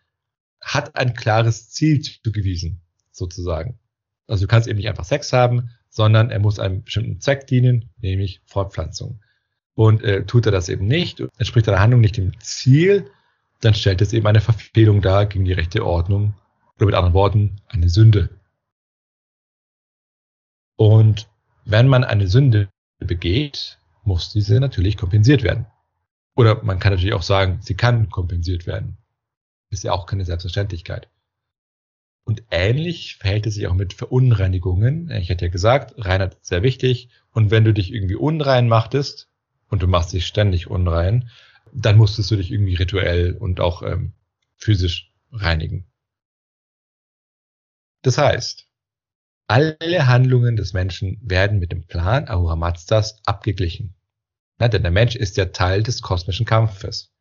hat 0.59 0.95
ein 0.95 1.13
klares 1.13 1.69
Ziel 1.69 2.01
zugewiesen, 2.01 2.81
sozusagen. 3.11 3.79
Also 4.27 4.45
du 4.45 4.47
kannst 4.47 4.67
eben 4.67 4.77
nicht 4.77 4.89
einfach 4.89 5.05
Sex 5.05 5.33
haben, 5.33 5.69
sondern 5.89 6.29
er 6.29 6.39
muss 6.39 6.59
einem 6.59 6.83
bestimmten 6.83 7.19
Zweck 7.19 7.47
dienen, 7.47 7.89
nämlich 8.01 8.41
Fortpflanzung. 8.45 9.21
Und 9.73 10.03
äh, 10.03 10.25
tut 10.25 10.45
er 10.45 10.51
das 10.51 10.69
eben 10.69 10.85
nicht, 10.85 11.21
entspricht 11.37 11.67
der 11.67 11.79
Handlung 11.79 12.01
nicht 12.01 12.17
dem 12.17 12.39
Ziel, 12.39 13.09
dann 13.61 13.73
stellt 13.73 14.01
es 14.01 14.13
eben 14.13 14.27
eine 14.27 14.41
Verfehlung 14.41 15.01
dar 15.01 15.25
gegen 15.25 15.45
die 15.45 15.53
rechte 15.53 15.85
Ordnung 15.85 16.33
oder 16.75 16.85
mit 16.87 16.95
anderen 16.95 17.13
Worten 17.13 17.61
eine 17.67 17.89
Sünde. 17.89 18.29
Und 20.75 21.27
wenn 21.65 21.87
man 21.87 22.03
eine 22.03 22.27
Sünde 22.27 22.69
begeht, 22.99 23.79
muss 24.03 24.31
diese 24.31 24.59
natürlich 24.59 24.97
kompensiert 24.97 25.43
werden. 25.43 25.65
Oder 26.35 26.63
man 26.63 26.79
kann 26.79 26.93
natürlich 26.93 27.15
auch 27.15 27.23
sagen, 27.23 27.59
sie 27.61 27.75
kann 27.75 28.09
kompensiert 28.09 28.67
werden. 28.67 28.97
Ist 29.69 29.83
ja 29.83 29.91
auch 29.91 30.05
keine 30.05 30.23
Selbstverständlichkeit. 30.23 31.09
Und 32.27 32.43
ähnlich 32.51 33.15
verhält 33.15 33.45
es 33.47 33.53
sich 33.53 33.67
auch 33.67 33.73
mit 33.73 33.93
Verunreinigungen. 33.93 35.09
Ich 35.11 35.31
hatte 35.31 35.45
ja 35.45 35.51
gesagt, 35.51 35.93
Reinheit 35.97 36.33
ist 36.33 36.47
sehr 36.47 36.61
wichtig. 36.61 37.07
Und 37.31 37.51
wenn 37.51 37.63
du 37.63 37.73
dich 37.73 37.93
irgendwie 37.93 38.15
unrein 38.15 38.67
machtest 38.67 39.29
und 39.69 39.81
du 39.81 39.87
machst 39.87 40.11
dich 40.11 40.27
ständig 40.27 40.67
unrein, 40.67 41.29
dann 41.73 41.95
musstest 41.95 42.29
du 42.29 42.35
dich 42.35 42.51
irgendwie 42.51 42.75
rituell 42.75 43.31
und 43.31 43.61
auch 43.61 43.81
ähm, 43.81 44.11
physisch 44.57 45.13
reinigen. 45.31 45.85
Das 48.01 48.17
heißt, 48.17 48.67
alle 49.47 50.07
Handlungen 50.07 50.57
des 50.57 50.73
Menschen 50.73 51.21
werden 51.21 51.59
mit 51.59 51.71
dem 51.71 51.85
Plan 51.85 52.27
Ahura 52.27 52.57
Mazdas 52.57 53.21
abgeglichen. 53.25 53.95
Ja, 54.59 54.67
denn 54.67 54.81
der 54.81 54.91
Mensch 54.91 55.15
ist 55.15 55.37
ja 55.37 55.45
Teil 55.45 55.81
des 55.81 56.01
kosmischen 56.01 56.45
Kampfes. 56.45 57.13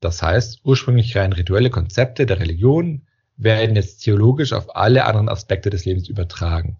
Das 0.00 0.22
heißt, 0.22 0.60
ursprünglich 0.64 1.14
rein 1.14 1.34
rituelle 1.34 1.68
Konzepte 1.68 2.24
der 2.24 2.40
Religion 2.40 3.06
werden 3.36 3.76
jetzt 3.76 3.98
theologisch 3.98 4.52
auf 4.52 4.76
alle 4.76 5.04
anderen 5.04 5.28
Aspekte 5.28 5.70
des 5.70 5.84
Lebens 5.84 6.08
übertragen. 6.08 6.78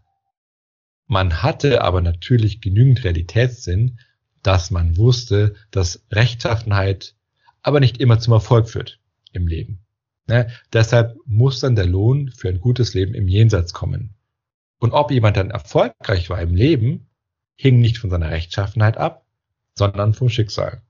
Man 1.06 1.42
hatte 1.42 1.82
aber 1.82 2.00
natürlich 2.00 2.60
genügend 2.60 3.04
Realitätssinn, 3.04 3.98
dass 4.42 4.70
man 4.70 4.96
wusste, 4.96 5.54
dass 5.70 6.04
Rechtschaffenheit 6.10 7.14
aber 7.62 7.80
nicht 7.80 7.98
immer 8.00 8.18
zum 8.18 8.34
Erfolg 8.34 8.68
führt 8.68 9.00
im 9.32 9.46
Leben. 9.46 9.80
Ne? 10.26 10.50
Deshalb 10.72 11.16
muss 11.26 11.60
dann 11.60 11.76
der 11.76 11.86
Lohn 11.86 12.30
für 12.30 12.48
ein 12.48 12.60
gutes 12.60 12.94
Leben 12.94 13.14
im 13.14 13.28
Jenseits 13.28 13.72
kommen. 13.72 14.14
Und 14.78 14.92
ob 14.92 15.10
jemand 15.10 15.36
dann 15.36 15.50
erfolgreich 15.50 16.30
war 16.30 16.40
im 16.40 16.54
Leben, 16.54 17.06
hing 17.56 17.80
nicht 17.80 17.98
von 17.98 18.10
seiner 18.10 18.30
Rechtschaffenheit 18.30 18.96
ab, 18.96 19.24
sondern 19.74 20.14
vom 20.14 20.28
Schicksal. 20.28 20.82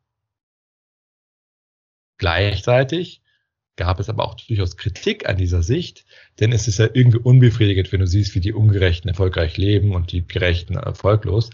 Gleichzeitig 2.18 3.22
gab 3.76 4.00
es 4.00 4.08
aber 4.08 4.24
auch 4.24 4.34
durchaus 4.34 4.76
Kritik 4.76 5.28
an 5.28 5.37
dieser 5.37 5.62
Sicht, 5.62 6.04
denn 6.40 6.52
es 6.52 6.68
ist 6.68 6.78
ja 6.78 6.88
irgendwie 6.92 7.18
unbefriedigend, 7.18 7.92
wenn 7.92 8.00
du 8.00 8.06
siehst, 8.06 8.34
wie 8.34 8.40
die 8.40 8.52
Ungerechten 8.52 9.08
erfolgreich 9.08 9.56
leben 9.56 9.94
und 9.94 10.12
die 10.12 10.26
Gerechten 10.26 10.74
erfolglos. 10.74 11.50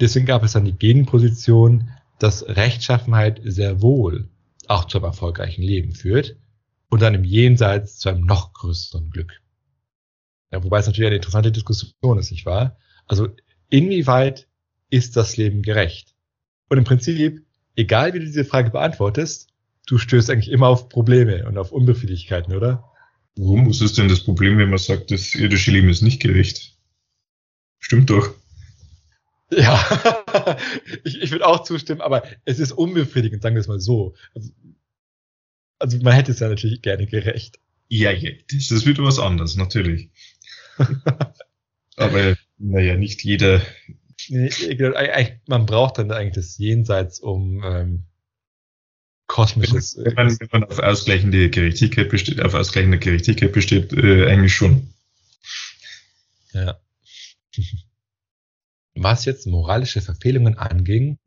Deswegen 0.00 0.26
gab 0.26 0.42
es 0.42 0.52
dann 0.52 0.64
die 0.64 0.76
Gegenposition, 0.76 1.90
dass 2.18 2.46
Rechtschaffenheit 2.46 3.40
sehr 3.44 3.82
wohl 3.82 4.28
auch 4.68 4.86
zu 4.86 4.98
einem 4.98 5.06
erfolgreichen 5.06 5.62
Leben 5.62 5.92
führt 5.92 6.36
und 6.88 7.02
dann 7.02 7.14
im 7.14 7.24
Jenseits 7.24 7.98
zu 7.98 8.10
einem 8.10 8.26
noch 8.26 8.52
größeren 8.52 9.10
Glück. 9.10 9.40
Ja, 10.52 10.62
wobei 10.62 10.78
es 10.78 10.86
natürlich 10.86 11.06
eine 11.06 11.16
interessante 11.16 11.50
Diskussion 11.50 12.18
ist, 12.18 12.30
nicht 12.30 12.46
wahr? 12.46 12.76
Also 13.06 13.28
inwieweit 13.70 14.46
ist 14.90 15.16
das 15.16 15.36
Leben 15.38 15.62
gerecht? 15.62 16.14
Und 16.68 16.78
im 16.78 16.84
Prinzip, 16.84 17.44
egal 17.76 18.12
wie 18.12 18.18
du 18.18 18.26
diese 18.26 18.44
Frage 18.44 18.70
beantwortest, 18.70 19.51
du 19.92 19.98
stößt 19.98 20.30
eigentlich 20.30 20.50
immer 20.50 20.68
auf 20.68 20.88
Probleme 20.88 21.46
und 21.46 21.58
auf 21.58 21.70
Unbefriedigkeiten, 21.70 22.56
oder? 22.56 22.90
Warum? 23.36 23.68
Was 23.68 23.82
ist 23.82 23.98
denn 23.98 24.08
das 24.08 24.24
Problem, 24.24 24.56
wenn 24.56 24.70
man 24.70 24.78
sagt, 24.78 25.10
das 25.10 25.34
irdische 25.34 25.70
Leben 25.70 25.90
ist 25.90 26.00
nicht 26.00 26.22
gerecht? 26.22 26.78
Stimmt 27.78 28.08
doch. 28.08 28.34
Ja, 29.50 30.56
ich, 31.04 31.20
ich 31.20 31.30
würde 31.30 31.46
auch 31.46 31.64
zustimmen, 31.64 32.00
aber 32.00 32.22
es 32.46 32.58
ist 32.58 32.72
unbefriedigend, 32.72 33.42
sagen 33.42 33.54
wir 33.54 33.60
es 33.60 33.68
mal 33.68 33.80
so. 33.80 34.14
Also, 34.34 34.50
also 35.78 35.98
man 35.98 36.14
hätte 36.14 36.32
es 36.32 36.40
ja 36.40 36.48
natürlich 36.48 36.80
gerne 36.80 37.06
gerecht. 37.06 37.58
Ja, 37.88 38.12
ja, 38.12 38.30
das 38.50 38.70
ist 38.70 38.86
wieder 38.86 39.04
was 39.04 39.18
anderes, 39.18 39.56
natürlich. 39.56 40.08
aber 41.96 42.34
naja, 42.56 42.96
nicht 42.96 43.24
jeder. 43.24 43.60
Man 45.46 45.66
braucht 45.66 45.98
dann 45.98 46.12
eigentlich 46.12 46.36
das 46.36 46.56
Jenseits, 46.56 47.20
um 47.20 47.62
ähm, 47.62 48.06
kosmisches. 49.32 49.96
Wenn 49.96 50.12
man, 50.12 50.38
wenn 50.38 50.48
man 50.52 50.64
auf 50.64 50.78
ausgleichende 50.78 51.48
Gerechtigkeit 51.48 52.10
besteht, 52.10 52.42
auf 52.42 52.52
ausgleichende 52.52 52.98
Gerechtigkeit 52.98 53.50
besteht, 53.50 53.90
äh, 53.94 54.26
eigentlich 54.26 54.54
schon. 54.54 54.92
Ja. 56.52 56.78
Was 58.94 59.24
jetzt 59.24 59.46
moralische 59.46 60.02
Verfehlungen 60.02 60.58
anging, 60.58 61.18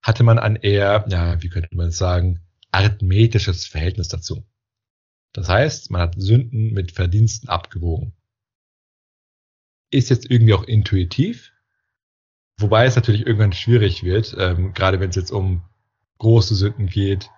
hatte 0.00 0.22
man 0.22 0.38
ein 0.38 0.54
eher, 0.54 1.06
ja, 1.08 1.42
wie 1.42 1.48
könnte 1.48 1.74
man 1.74 1.90
sagen, 1.90 2.38
arithmetisches 2.70 3.66
Verhältnis 3.66 4.06
dazu. 4.06 4.46
Das 5.32 5.48
heißt, 5.48 5.90
man 5.90 6.02
hat 6.02 6.14
Sünden 6.18 6.72
mit 6.72 6.92
Verdiensten 6.92 7.48
abgewogen. 7.48 8.12
Ist 9.90 10.08
jetzt 10.10 10.30
irgendwie 10.30 10.54
auch 10.54 10.62
intuitiv, 10.62 11.50
wobei 12.58 12.86
es 12.86 12.94
natürlich 12.94 13.26
irgendwann 13.26 13.52
schwierig 13.52 14.04
wird, 14.04 14.36
ähm, 14.38 14.72
gerade 14.72 15.00
wenn 15.00 15.10
es 15.10 15.16
jetzt 15.16 15.32
um 15.32 15.64
große 16.18 16.54
Sünden 16.54 16.86
geht, 16.86 17.30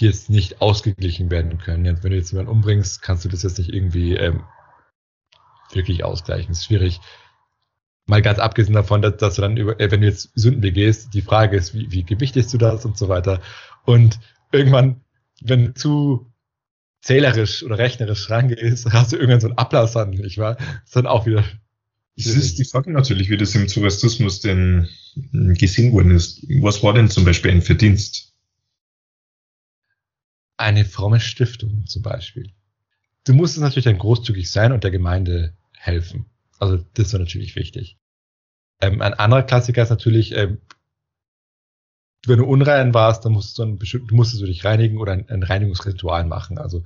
die 0.00 0.06
jetzt 0.06 0.30
nicht 0.30 0.60
ausgeglichen 0.60 1.30
werden 1.30 1.58
können. 1.58 2.02
Wenn 2.02 2.10
du 2.10 2.16
jetzt 2.16 2.32
jemanden 2.32 2.50
umbringst, 2.50 3.02
kannst 3.02 3.24
du 3.24 3.28
das 3.28 3.42
jetzt 3.42 3.58
nicht 3.58 3.72
irgendwie 3.72 4.16
ähm, 4.16 4.44
wirklich 5.72 6.04
ausgleichen. 6.04 6.48
Das 6.48 6.58
ist 6.58 6.66
schwierig. 6.66 7.00
Mal 8.06 8.22
ganz 8.22 8.38
abgesehen 8.38 8.74
davon, 8.74 9.02
dass, 9.02 9.16
dass 9.16 9.36
du 9.36 9.42
dann 9.42 9.56
über, 9.56 9.80
äh, 9.80 9.90
wenn 9.90 10.00
du 10.00 10.06
jetzt 10.06 10.30
Sünden 10.34 10.60
begehst, 10.60 11.14
die 11.14 11.22
Frage 11.22 11.56
ist, 11.56 11.74
wie, 11.74 11.90
wie 11.90 12.04
gewichtest 12.04 12.52
du 12.52 12.58
das 12.58 12.84
und 12.84 12.98
so 12.98 13.08
weiter. 13.08 13.40
Und 13.84 14.18
irgendwann, 14.52 15.00
wenn 15.40 15.66
du 15.66 15.74
zu 15.74 16.32
zählerisch 17.00 17.62
oder 17.62 17.78
rechnerisch 17.78 18.30
rangehst, 18.30 18.92
hast 18.92 19.12
du 19.12 19.16
irgendwann 19.16 19.40
so 19.40 19.48
einen 19.48 19.58
Ablasshandel, 19.58 20.20
nicht 20.20 20.38
wahr? 20.38 20.56
Das 20.56 20.66
ist 20.86 20.96
dann 20.96 21.06
auch 21.06 21.26
wieder. 21.26 21.44
Es 22.16 22.26
ist 22.26 22.58
die 22.58 22.64
Frage 22.64 22.92
natürlich, 22.92 23.28
wie 23.28 23.36
das 23.36 23.54
im 23.54 23.68
Zoroastrismus 23.68 24.40
denn 24.40 24.88
gesehen 25.32 25.92
worden 25.92 26.12
ist. 26.12 26.46
Was 26.60 26.82
war 26.82 26.92
denn 26.92 27.10
zum 27.10 27.24
Beispiel 27.24 27.50
ein 27.50 27.62
Verdienst? 27.62 28.32
Eine 30.56 30.84
fromme 30.84 31.18
Stiftung 31.18 31.86
zum 31.86 32.02
Beispiel. 32.02 32.52
Du 33.24 33.32
musstest 33.32 33.62
natürlich 33.62 33.84
dann 33.84 33.98
großzügig 33.98 34.50
sein 34.50 34.72
und 34.72 34.84
der 34.84 34.92
Gemeinde 34.92 35.56
helfen. 35.76 36.26
Also 36.58 36.84
das 36.94 37.12
war 37.12 37.20
natürlich 37.20 37.56
wichtig. 37.56 37.96
Ähm, 38.80 39.02
ein 39.02 39.14
anderer 39.14 39.42
Klassiker 39.42 39.82
ist 39.82 39.90
natürlich, 39.90 40.36
ähm, 40.36 40.58
wenn 42.26 42.38
du 42.38 42.44
unrein 42.44 42.94
warst, 42.94 43.24
dann 43.24 43.32
musstest 43.32 43.58
du, 43.58 44.14
musstest 44.14 44.42
du 44.42 44.46
dich 44.46 44.64
reinigen 44.64 44.98
oder 44.98 45.12
ein, 45.12 45.28
ein 45.28 45.42
Reinigungsritual 45.42 46.24
machen. 46.24 46.58
Also 46.58 46.84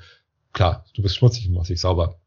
klar, 0.53 0.87
du 0.95 1.03
bist 1.03 1.17
schmutzig, 1.17 1.49
machst 1.51 1.71
dich 1.71 1.81
sauber. 1.81 2.19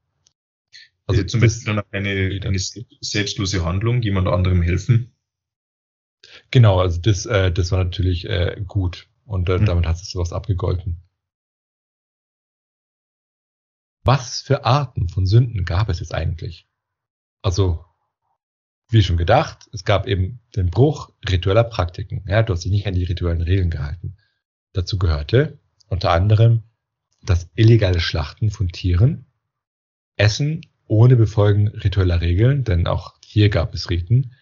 Also, 1.11 1.23
also 1.23 1.31
zum 1.31 1.41
Beispiel 1.41 1.73
dann 1.73 1.83
eine, 1.91 2.39
eine 2.43 2.59
selbstlose 2.59 3.63
Handlung, 3.63 4.01
jemand 4.01 4.27
anderem 4.27 4.61
helfen. 4.61 5.13
Genau, 6.51 6.79
also 6.79 6.99
das, 7.01 7.25
äh, 7.25 7.51
das 7.51 7.71
war 7.71 7.83
natürlich 7.83 8.25
äh, 8.25 8.61
gut 8.67 9.07
und 9.25 9.49
äh, 9.49 9.57
mhm. 9.57 9.65
damit 9.65 9.85
hat 9.85 9.95
es 9.95 10.09
sowas 10.09 10.33
abgegolten. 10.33 11.01
Was 14.03 14.41
für 14.41 14.65
Arten 14.65 15.09
von 15.09 15.25
Sünden 15.25 15.63
gab 15.63 15.89
es 15.89 15.99
jetzt 15.99 16.13
eigentlich? 16.13 16.67
Also, 17.43 17.85
wie 18.89 19.03
schon 19.03 19.17
gedacht, 19.17 19.69
es 19.73 19.85
gab 19.85 20.07
eben 20.07 20.41
den 20.55 20.69
Bruch 20.69 21.13
ritueller 21.29 21.63
Praktiken. 21.63 22.23
Ja, 22.27 22.43
du 22.43 22.53
hast 22.53 22.63
dich 22.63 22.71
nicht 22.71 22.87
an 22.87 22.95
die 22.95 23.03
rituellen 23.03 23.41
Regeln 23.41 23.69
gehalten. 23.69 24.17
Dazu 24.73 24.97
gehörte 24.97 25.59
unter 25.87 26.11
anderem 26.11 26.63
das 27.21 27.49
illegale 27.55 27.99
Schlachten 27.99 28.49
von 28.49 28.69
Tieren, 28.69 29.25
Essen 30.15 30.61
ohne 30.91 31.15
Befolgen 31.15 31.69
ritueller 31.69 32.19
Regeln, 32.19 32.65
denn 32.65 32.85
auch 32.85 33.15
hier 33.23 33.47
gab 33.47 33.73
es 33.73 33.89
Riten, 33.89 34.35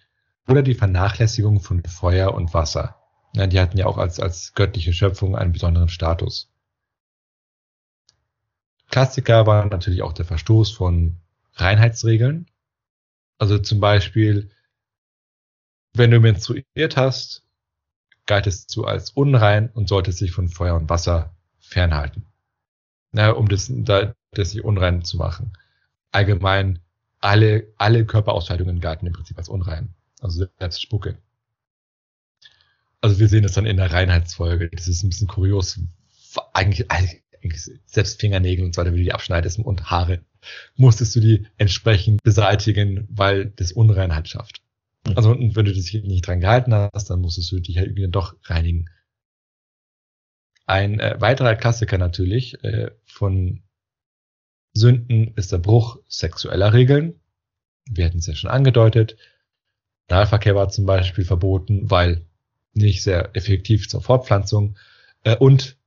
oder 0.47 0.63
die 0.63 0.73
Vernachlässigung 0.73 1.59
von 1.59 1.83
Feuer 1.83 2.33
und 2.33 2.55
Wasser. 2.55 2.95
Ja, 3.35 3.45
die 3.45 3.59
hatten 3.59 3.77
ja 3.77 3.85
auch 3.85 3.99
als, 3.99 4.19
als 4.19 4.55
göttliche 4.55 4.91
Schöpfung 4.91 5.35
einen 5.35 5.51
besonderen 5.51 5.89
Status. 5.89 6.51
Klassiker 8.89 9.45
war 9.45 9.67
natürlich 9.67 10.01
auch 10.01 10.13
der 10.13 10.25
Verstoß 10.25 10.71
von 10.71 11.17
Reinheitsregeln. 11.53 12.47
Also 13.37 13.59
zum 13.59 13.79
Beispiel, 13.79 14.49
wenn 15.93 16.09
du 16.09 16.19
menstruiert 16.19 16.97
hast, 16.97 17.43
galtest 18.25 18.75
du 18.75 18.85
als 18.85 19.11
unrein 19.11 19.69
und 19.69 19.87
solltest 19.87 20.19
dich 20.19 20.31
von 20.31 20.49
Feuer 20.49 20.75
und 20.75 20.89
Wasser 20.89 21.35
fernhalten. 21.59 22.25
Na, 23.11 23.29
um 23.29 23.47
das, 23.47 23.71
da, 23.71 24.15
das 24.31 24.49
sich 24.49 24.63
unrein 24.63 25.03
zu 25.03 25.17
machen. 25.17 25.53
Allgemein, 26.11 26.79
alle, 27.19 27.73
alle 27.77 28.05
Körperausscheidungen 28.05 28.79
galten 28.79 29.07
im 29.07 29.13
Prinzip 29.13 29.37
als 29.37 29.49
unrein. 29.49 29.93
Also 30.21 30.45
selbst 30.57 30.81
Spucke. 30.81 31.17
Also 33.01 33.19
wir 33.19 33.27
sehen 33.27 33.43
das 33.43 33.53
dann 33.53 33.65
in 33.65 33.77
der 33.77 33.91
Reinheitsfolge. 33.91 34.69
Das 34.69 34.87
ist 34.87 35.03
ein 35.03 35.09
bisschen 35.09 35.27
kurios. 35.27 35.79
Eigentlich, 36.53 36.91
eigentlich 36.91 37.21
selbst 37.85 38.19
Fingernägel 38.19 38.65
und 38.65 38.75
so 38.75 38.81
weiter, 38.81 38.93
wie 38.93 38.97
du 38.97 39.03
die 39.03 39.13
abschneidest 39.13 39.59
und 39.59 39.89
Haare, 39.89 40.21
musstest 40.75 41.15
du 41.15 41.19
die 41.19 41.47
entsprechend 41.57 42.21
beseitigen, 42.23 43.07
weil 43.09 43.45
das 43.45 43.71
Unreinheit 43.71 44.27
schafft. 44.27 44.61
Mhm. 45.07 45.13
Also 45.15 45.31
und 45.31 45.55
wenn 45.55 45.65
du 45.65 45.73
dich 45.73 45.93
nicht 45.93 46.27
dran 46.27 46.41
gehalten 46.41 46.73
hast, 46.73 47.09
dann 47.09 47.21
musstest 47.21 47.51
du 47.51 47.59
dich 47.59 47.77
halt 47.77 47.87
irgendwie 47.87 48.09
doch 48.09 48.35
reinigen. 48.43 48.89
Ein 50.65 50.99
äh, 50.99 51.19
weiterer 51.19 51.55
Klassiker 51.55 51.97
natürlich 51.97 52.63
äh, 52.63 52.91
von 53.05 53.63
Sünden 54.73 55.33
ist 55.35 55.51
der 55.51 55.57
Bruch 55.57 55.99
sexueller 56.07 56.73
Regeln. 56.73 57.19
Wir 57.89 58.05
hatten 58.05 58.19
es 58.19 58.27
ja 58.27 58.35
schon 58.35 58.49
angedeutet. 58.49 59.17
Analverkehr 60.07 60.55
war 60.55 60.69
zum 60.69 60.85
Beispiel 60.85 61.25
verboten, 61.25 61.89
weil 61.89 62.25
nicht 62.73 63.03
sehr 63.03 63.35
effektiv 63.35 63.87
zur 63.89 64.01
Fortpflanzung. 64.01 64.77
Äh, 65.23 65.35
und, 65.35 65.77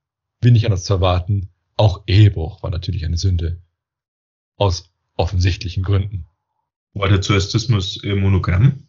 wie 0.41 0.51
nicht 0.51 0.67
anders 0.67 0.85
zu 0.85 0.95
erwarten, 0.95 1.49
auch 1.77 2.03
Ehebruch 2.07 2.63
war 2.63 2.71
natürlich 2.71 3.05
eine 3.05 3.17
Sünde. 3.17 3.61
Aus 4.57 4.93
offensichtlichen 5.17 5.83
Gründen. 5.83 6.27
War 6.95 7.09
der 7.09 7.21
Zoastismus 7.21 8.03
äh, 8.05 8.15
monogramm? 8.15 8.87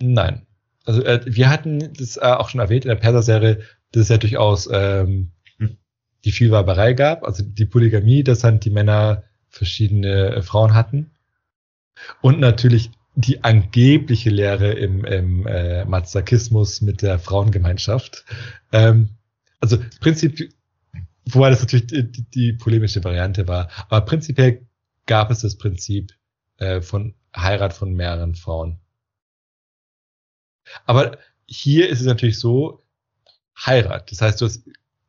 Nein. 0.00 0.46
Also 0.84 1.02
äh, 1.04 1.20
wir 1.24 1.48
hatten 1.48 1.92
das 1.94 2.16
äh, 2.16 2.20
auch 2.20 2.48
schon 2.48 2.60
erwähnt 2.60 2.84
in 2.84 2.90
der 2.90 2.96
Perser-Serie, 2.96 3.62
dass 3.92 4.02
es 4.02 4.08
ja 4.08 4.18
durchaus 4.18 4.68
ähm, 4.70 5.06
hm. 5.06 5.32
Die 6.24 6.32
Vielweiberei 6.32 6.94
gab, 6.94 7.24
also 7.24 7.42
die 7.44 7.66
Polygamie, 7.66 8.24
dass 8.24 8.40
dann 8.40 8.60
die 8.60 8.70
Männer 8.70 9.24
verschiedene 9.48 10.36
äh, 10.36 10.42
Frauen 10.42 10.74
hatten. 10.74 11.10
Und 12.20 12.40
natürlich 12.40 12.90
die 13.14 13.44
angebliche 13.44 14.30
Lehre 14.30 14.72
im, 14.72 15.04
im 15.04 15.46
äh, 15.46 15.84
Mazakismus 15.84 16.80
mit 16.80 17.02
der 17.02 17.18
Frauengemeinschaft. 17.18 18.24
Ähm, 18.72 19.10
also 19.60 19.78
Prinzip, 20.00 20.52
wobei 21.26 21.50
das 21.50 21.60
natürlich 21.60 21.86
die, 21.86 22.10
die, 22.10 22.52
polemische 22.54 23.04
Variante 23.04 23.46
war, 23.46 23.68
aber 23.88 24.00
prinzipiell 24.00 24.66
gab 25.06 25.30
es 25.30 25.40
das 25.40 25.56
Prinzip 25.56 26.12
äh, 26.56 26.80
von 26.80 27.14
Heirat 27.36 27.72
von 27.72 27.92
mehreren 27.92 28.34
Frauen. 28.34 28.80
Aber 30.86 31.18
hier 31.46 31.88
ist 31.88 32.00
es 32.00 32.06
natürlich 32.06 32.38
so, 32.38 32.82
Heirat. 33.56 34.10
Das 34.10 34.20
heißt, 34.20 34.40
du 34.40 34.46
hast 34.46 34.64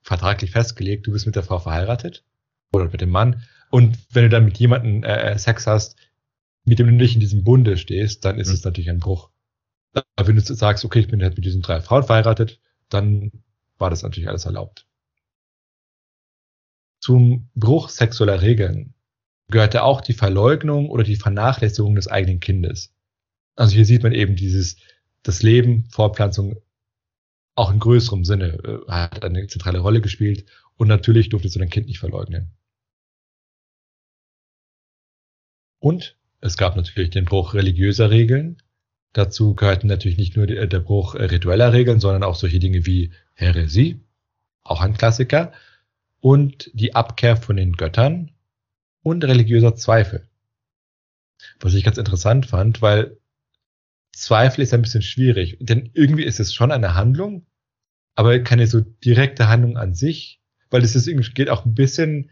vertraglich 0.05 0.51
festgelegt, 0.51 1.07
du 1.07 1.11
bist 1.11 1.25
mit 1.25 1.35
der 1.35 1.43
Frau 1.43 1.57
verheiratet 1.57 2.23
oder 2.71 2.85
mit 2.89 3.01
dem 3.01 3.09
Mann. 3.09 3.43
Und 3.71 3.97
wenn 4.11 4.23
du 4.23 4.29
dann 4.29 4.45
mit 4.45 4.57
jemandem 4.59 5.03
äh, 5.03 5.31
äh 5.31 5.37
Sex 5.39 5.65
hast, 5.65 5.97
mit 6.63 6.77
dem 6.77 6.87
du 6.87 6.93
nicht 6.93 7.15
in 7.15 7.19
diesem 7.19 7.43
Bunde 7.43 7.75
stehst, 7.75 8.23
dann 8.23 8.39
ist 8.39 8.49
mhm. 8.49 8.53
es 8.53 8.63
natürlich 8.63 8.89
ein 8.91 8.99
Bruch. 8.99 9.31
Aber 9.93 10.27
wenn 10.27 10.35
du 10.35 10.41
sagst, 10.41 10.85
okay, 10.85 10.99
ich 10.99 11.07
bin 11.07 11.23
halt 11.23 11.35
mit 11.35 11.45
diesen 11.45 11.63
drei 11.63 11.81
Frauen 11.81 12.03
verheiratet, 12.03 12.59
dann 12.89 13.31
war 13.77 13.89
das 13.89 14.03
natürlich 14.03 14.29
alles 14.29 14.45
erlaubt. 14.45 14.85
Zum 16.99 17.49
Bruch 17.55 17.89
sexueller 17.89 18.41
Regeln 18.41 18.93
gehörte 19.47 19.83
auch 19.83 20.01
die 20.01 20.13
Verleugnung 20.13 20.89
oder 20.89 21.03
die 21.03 21.15
Vernachlässigung 21.15 21.95
des 21.95 22.07
eigenen 22.07 22.39
Kindes. 22.39 22.93
Also 23.55 23.73
hier 23.73 23.85
sieht 23.85 24.03
man 24.03 24.11
eben 24.11 24.35
dieses, 24.35 24.77
das 25.23 25.41
Leben, 25.41 25.85
Fortpflanzung 25.89 26.57
auch 27.55 27.71
in 27.71 27.79
größerem 27.79 28.25
Sinne 28.25 28.83
äh, 28.87 28.91
hat 28.91 29.23
eine 29.23 29.47
zentrale 29.47 29.79
Rolle 29.79 30.01
gespielt 30.01 30.45
und 30.77 30.87
natürlich 30.87 31.29
durftest 31.29 31.55
du 31.55 31.59
dein 31.59 31.69
Kind 31.69 31.87
nicht 31.87 31.99
verleugnen. 31.99 32.51
Und 35.79 36.17
es 36.41 36.57
gab 36.57 36.75
natürlich 36.75 37.09
den 37.09 37.25
Bruch 37.25 37.53
religiöser 37.53 38.09
Regeln. 38.09 38.57
Dazu 39.13 39.55
gehörten 39.55 39.87
natürlich 39.87 40.17
nicht 40.17 40.35
nur 40.35 40.45
der 40.47 40.79
Bruch 40.79 41.15
ritueller 41.15 41.71
Regeln, 41.71 41.99
sondern 41.99 42.23
auch 42.23 42.35
solche 42.35 42.59
Dinge 42.59 42.85
wie 42.85 43.13
Häresie, 43.33 44.01
auch 44.63 44.81
ein 44.81 44.97
Klassiker, 44.97 45.53
und 46.19 46.71
die 46.73 46.95
Abkehr 46.95 47.37
von 47.37 47.55
den 47.55 47.73
Göttern 47.73 48.31
und 49.03 49.23
religiöser 49.23 49.75
Zweifel. 49.75 50.27
Was 51.59 51.75
ich 51.75 51.83
ganz 51.83 51.97
interessant 51.97 52.47
fand, 52.47 52.81
weil 52.81 53.17
Zweifel 54.15 54.61
ist 54.61 54.73
ein 54.73 54.81
bisschen 54.81 55.01
schwierig, 55.01 55.57
denn 55.59 55.89
irgendwie 55.93 56.23
ist 56.23 56.39
es 56.39 56.53
schon 56.53 56.71
eine 56.71 56.95
Handlung, 56.95 57.45
aber 58.15 58.39
keine 58.39 58.65
so 58.67 58.79
direkte 58.79 59.47
Handlung 59.49 59.77
an 59.77 59.93
sich, 59.93 60.41
weil 60.69 60.83
es 60.83 60.95
ist 60.95 61.07
irgendwie 61.07 61.31
geht 61.31 61.49
auch 61.49 61.65
ein 61.65 61.75
bisschen 61.75 62.31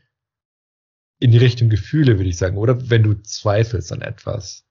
in 1.19 1.31
die 1.31 1.37
Richtung 1.37 1.69
Gefühle, 1.69 2.17
würde 2.17 2.29
ich 2.29 2.37
sagen, 2.37 2.57
oder 2.57 2.89
wenn 2.89 3.03
du 3.03 3.13
zweifelst 3.13 3.91
an 3.91 4.01
etwas. 4.01 4.65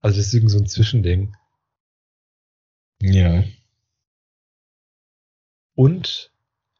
Also 0.00 0.18
das 0.18 0.26
ist 0.26 0.34
irgendwie 0.34 0.52
so 0.52 0.58
ein 0.58 0.66
Zwischending. 0.66 1.36
Ja. 3.00 3.44
Und 5.74 6.32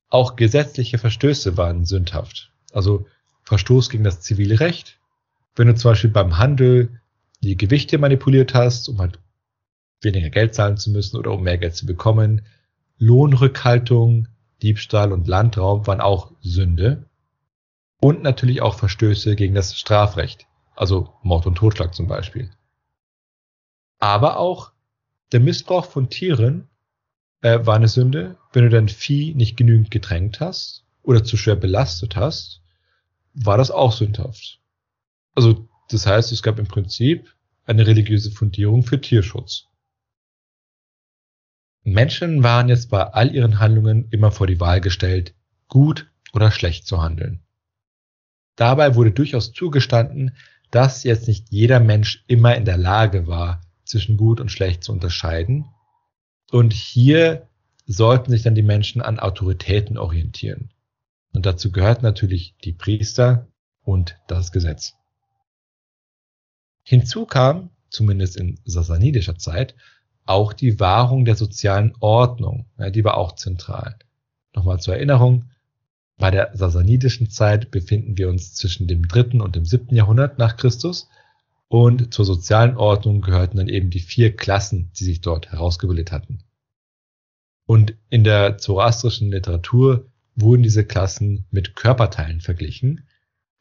auch 0.08 0.36
gesetzliche 0.36 0.98
Verstöße 0.98 1.56
waren 1.56 1.84
sündhaft. 1.84 2.52
Also 2.72 3.06
Verstoß 3.44 3.90
gegen 3.90 4.04
das 4.04 4.20
zivile 4.20 4.60
Recht. 4.60 4.98
Wenn 5.54 5.68
du 5.68 5.74
zum 5.74 5.92
Beispiel 5.92 6.10
beim 6.10 6.38
Handel 6.38 7.00
die 7.40 7.56
Gewichte 7.56 7.98
manipuliert 7.98 8.54
hast, 8.54 8.88
um 8.88 8.98
halt 8.98 9.20
weniger 10.06 10.30
Geld 10.30 10.54
zahlen 10.54 10.78
zu 10.78 10.90
müssen 10.90 11.18
oder 11.18 11.32
um 11.32 11.42
mehr 11.42 11.58
Geld 11.58 11.76
zu 11.76 11.84
bekommen. 11.84 12.46
Lohnrückhaltung, 12.98 14.28
Diebstahl 14.62 15.12
und 15.12 15.28
Landraub 15.28 15.86
waren 15.86 16.00
auch 16.00 16.32
Sünde. 16.40 17.04
Und 18.00 18.22
natürlich 18.22 18.62
auch 18.62 18.74
Verstöße 18.74 19.36
gegen 19.36 19.54
das 19.54 19.78
Strafrecht, 19.78 20.46
also 20.74 21.12
Mord 21.22 21.46
und 21.46 21.56
Totschlag 21.56 21.94
zum 21.94 22.06
Beispiel. 22.08 22.50
Aber 23.98 24.38
auch 24.38 24.72
der 25.32 25.40
Missbrauch 25.40 25.86
von 25.86 26.08
Tieren 26.08 26.68
äh, 27.40 27.64
war 27.64 27.76
eine 27.76 27.88
Sünde, 27.88 28.36
wenn 28.52 28.64
du 28.64 28.70
dein 28.70 28.88
Vieh 28.88 29.34
nicht 29.34 29.56
genügend 29.56 29.90
gedrängt 29.90 30.40
hast 30.40 30.84
oder 31.02 31.24
zu 31.24 31.36
schwer 31.36 31.56
belastet 31.56 32.16
hast, 32.16 32.62
war 33.34 33.58
das 33.58 33.70
auch 33.70 33.92
sündhaft. 33.92 34.60
Also 35.34 35.68
das 35.88 36.06
heißt, 36.06 36.32
es 36.32 36.42
gab 36.42 36.58
im 36.58 36.66
Prinzip 36.66 37.34
eine 37.64 37.86
religiöse 37.86 38.30
Fundierung 38.30 38.82
für 38.82 39.00
Tierschutz. 39.00 39.65
Menschen 41.86 42.42
waren 42.42 42.68
jetzt 42.68 42.90
bei 42.90 43.00
all 43.00 43.32
ihren 43.32 43.60
Handlungen 43.60 44.08
immer 44.10 44.32
vor 44.32 44.48
die 44.48 44.58
Wahl 44.58 44.80
gestellt, 44.80 45.34
gut 45.68 46.10
oder 46.32 46.50
schlecht 46.50 46.84
zu 46.84 47.00
handeln. 47.00 47.44
Dabei 48.56 48.96
wurde 48.96 49.12
durchaus 49.12 49.52
zugestanden, 49.52 50.36
dass 50.72 51.04
jetzt 51.04 51.28
nicht 51.28 51.46
jeder 51.50 51.78
Mensch 51.78 52.24
immer 52.26 52.56
in 52.56 52.64
der 52.64 52.76
Lage 52.76 53.28
war, 53.28 53.60
zwischen 53.84 54.16
gut 54.16 54.40
und 54.40 54.50
schlecht 54.50 54.82
zu 54.82 54.90
unterscheiden. 54.90 55.66
Und 56.50 56.72
hier 56.72 57.46
sollten 57.86 58.32
sich 58.32 58.42
dann 58.42 58.56
die 58.56 58.62
Menschen 58.62 59.00
an 59.00 59.20
Autoritäten 59.20 59.96
orientieren. 59.96 60.72
Und 61.32 61.46
dazu 61.46 61.70
gehört 61.70 62.02
natürlich 62.02 62.56
die 62.64 62.72
Priester 62.72 63.46
und 63.82 64.18
das 64.26 64.50
Gesetz. 64.50 64.94
Hinzu 66.82 67.26
kam, 67.26 67.70
zumindest 67.90 68.36
in 68.36 68.58
sassanidischer 68.64 69.38
Zeit, 69.38 69.76
auch 70.26 70.52
die 70.52 70.80
Wahrung 70.80 71.24
der 71.24 71.36
sozialen 71.36 71.94
Ordnung, 72.00 72.66
ja, 72.78 72.90
die 72.90 73.04
war 73.04 73.16
auch 73.16 73.32
zentral. 73.32 73.96
Nochmal 74.54 74.80
zur 74.80 74.94
Erinnerung, 74.94 75.50
bei 76.18 76.30
der 76.30 76.50
sasanidischen 76.54 77.30
Zeit 77.30 77.70
befinden 77.70 78.16
wir 78.16 78.28
uns 78.28 78.54
zwischen 78.54 78.88
dem 78.88 79.06
dritten 79.06 79.40
und 79.40 79.54
dem 79.54 79.64
siebten 79.64 79.94
Jahrhundert 79.94 80.38
nach 80.38 80.56
Christus 80.56 81.08
und 81.68 82.14
zur 82.14 82.24
sozialen 82.24 82.76
Ordnung 82.76 83.20
gehörten 83.20 83.58
dann 83.58 83.68
eben 83.68 83.90
die 83.90 84.00
vier 84.00 84.34
Klassen, 84.34 84.90
die 84.98 85.04
sich 85.04 85.20
dort 85.20 85.52
herausgebildet 85.52 86.12
hatten. 86.12 86.44
Und 87.66 87.96
in 88.08 88.24
der 88.24 88.58
zoroastrischen 88.58 89.30
Literatur 89.30 90.06
wurden 90.36 90.62
diese 90.62 90.84
Klassen 90.84 91.46
mit 91.50 91.74
Körperteilen 91.74 92.40
verglichen, 92.40 93.06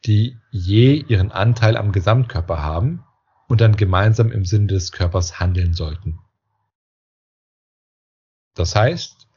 die 0.04 0.36
je 0.50 0.94
ihren 1.08 1.32
Anteil 1.32 1.76
am 1.76 1.90
Gesamtkörper 1.90 2.62
haben 2.62 3.02
und 3.48 3.60
dann 3.60 3.76
gemeinsam 3.76 4.30
im 4.30 4.44
Sinne 4.44 4.68
des 4.68 4.92
Körpers 4.92 5.40
handeln 5.40 5.74
sollten. 5.74 6.20
Das 8.56 8.74
heißt, 8.74 9.28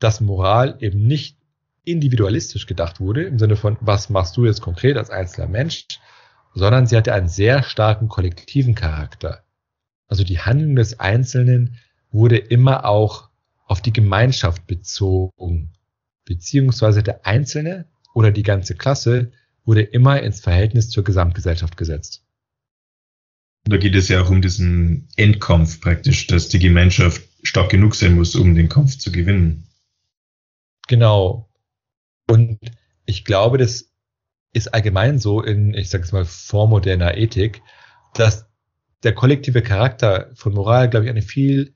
dass 0.00 0.20
Moral 0.20 0.78
eben 0.80 1.06
nicht 1.06 1.38
individualistisch 1.84 2.66
gedacht 2.66 2.98
wurde, 2.98 3.24
im 3.24 3.38
Sinne 3.38 3.56
von, 3.56 3.76
was 3.80 4.10
machst 4.10 4.36
du 4.36 4.46
jetzt 4.46 4.62
konkret 4.62 4.96
als 4.96 5.10
einzelner 5.10 5.48
Mensch, 5.48 5.86
sondern 6.54 6.86
sie 6.86 6.96
hatte 6.96 7.12
einen 7.12 7.28
sehr 7.28 7.62
starken 7.62 8.08
kollektiven 8.08 8.74
Charakter. 8.74 9.44
Also 10.08 10.24
die 10.24 10.40
Handlung 10.40 10.76
des 10.76 10.98
Einzelnen 10.98 11.76
wurde 12.10 12.38
immer 12.38 12.86
auch 12.86 13.28
auf 13.66 13.82
die 13.82 13.92
Gemeinschaft 13.92 14.66
bezogen, 14.66 15.72
beziehungsweise 16.24 17.02
der 17.02 17.26
Einzelne 17.26 17.86
oder 18.14 18.30
die 18.30 18.42
ganze 18.42 18.74
Klasse 18.76 19.32
wurde 19.64 19.82
immer 19.82 20.22
ins 20.22 20.40
Verhältnis 20.40 20.90
zur 20.90 21.04
Gesamtgesellschaft 21.04 21.76
gesetzt. 21.76 22.24
Da 23.64 23.76
geht 23.78 23.94
es 23.94 24.08
ja 24.08 24.22
auch 24.22 24.30
um 24.30 24.42
diesen 24.42 25.08
Endkampf 25.16 25.80
praktisch, 25.80 26.26
dass 26.26 26.48
die 26.48 26.58
Gemeinschaft 26.58 27.22
stark 27.44 27.70
genug 27.70 27.94
sein 27.94 28.16
muss, 28.16 28.34
um 28.34 28.54
den 28.54 28.68
Kampf 28.68 28.98
zu 28.98 29.12
gewinnen. 29.12 29.68
Genau. 30.88 31.48
Und 32.28 32.58
ich 33.06 33.24
glaube, 33.24 33.58
das 33.58 33.92
ist 34.52 34.72
allgemein 34.72 35.18
so 35.18 35.42
in, 35.42 35.74
ich 35.74 35.90
sage 35.90 36.04
es 36.04 36.12
mal, 36.12 36.24
vormoderner 36.24 37.16
Ethik, 37.16 37.62
dass 38.14 38.46
der 39.02 39.14
kollektive 39.14 39.62
Charakter 39.62 40.30
von 40.34 40.54
Moral, 40.54 40.88
glaube 40.88 41.06
ich, 41.06 41.10
eine 41.10 41.22
viel 41.22 41.74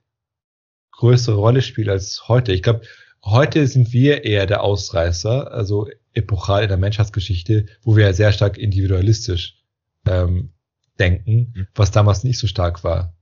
größere 0.92 1.36
Rolle 1.36 1.62
spielt 1.62 1.88
als 1.88 2.28
heute. 2.28 2.52
Ich 2.52 2.62
glaube, 2.62 2.82
heute 3.24 3.66
sind 3.66 3.92
wir 3.92 4.24
eher 4.24 4.46
der 4.46 4.62
Ausreißer, 4.62 5.52
also 5.52 5.88
epochal 6.14 6.62
in 6.62 6.68
der 6.68 6.78
Menschheitsgeschichte, 6.78 7.66
wo 7.82 7.96
wir 7.96 8.06
ja 8.06 8.12
sehr 8.12 8.32
stark 8.32 8.56
individualistisch 8.56 9.62
ähm, 10.06 10.54
denken, 10.98 11.52
mhm. 11.54 11.66
was 11.74 11.90
damals 11.90 12.24
nicht 12.24 12.38
so 12.38 12.46
stark 12.46 12.82
war. 12.84 13.17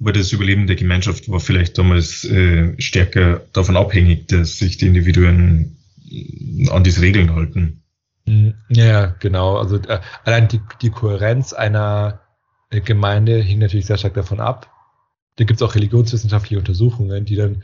Aber 0.00 0.12
das 0.12 0.32
Überleben 0.32 0.66
der 0.66 0.76
Gemeinschaft 0.76 1.30
war 1.30 1.40
vielleicht 1.40 1.76
damals 1.76 2.24
äh, 2.24 2.74
stärker 2.80 3.42
davon 3.52 3.76
abhängig, 3.76 4.28
dass 4.28 4.58
sich 4.58 4.78
die 4.78 4.86
Individuen 4.86 5.76
an 6.70 6.82
diese 6.82 7.02
Regeln 7.02 7.34
halten. 7.34 7.82
Mhm. 8.26 8.54
Ja, 8.68 9.14
genau. 9.18 9.58
Also 9.58 9.76
äh, 9.76 10.00
allein 10.24 10.48
die, 10.48 10.60
die 10.80 10.90
Kohärenz 10.90 11.52
einer 11.52 12.20
äh, 12.70 12.80
Gemeinde 12.80 13.38
hing 13.38 13.58
natürlich 13.58 13.86
sehr 13.86 13.98
stark 13.98 14.14
davon 14.14 14.40
ab. 14.40 14.72
Da 15.36 15.44
gibt 15.44 15.60
es 15.60 15.66
auch 15.66 15.74
religionswissenschaftliche 15.74 16.58
Untersuchungen, 16.58 17.24
die 17.24 17.36
dann 17.36 17.62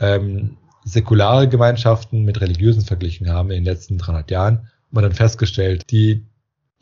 ähm, 0.00 0.56
säkulare 0.84 1.48
Gemeinschaften 1.48 2.24
mit 2.24 2.40
religiösen 2.40 2.82
verglichen 2.82 3.30
haben 3.30 3.50
in 3.50 3.64
den 3.64 3.72
letzten 3.72 3.98
300 3.98 4.30
Jahren. 4.30 4.68
Man 4.90 5.02
dann 5.02 5.12
festgestellt, 5.12 5.90
die 5.90 6.24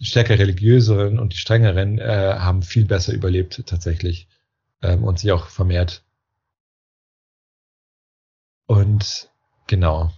stärker 0.01 0.39
religiöseren 0.39 1.18
und 1.18 1.33
die 1.33 1.39
strengeren 1.39 1.99
äh, 1.99 2.37
haben 2.39 2.62
viel 2.62 2.85
besser 2.85 3.12
überlebt 3.12 3.62
tatsächlich 3.66 4.29
ähm, 4.85 5.03
und 5.03 5.18
sich 5.18 5.32
auch 5.32 5.49
vermehrt. 5.49 6.05
Und 8.66 9.30
genau. 9.66 10.12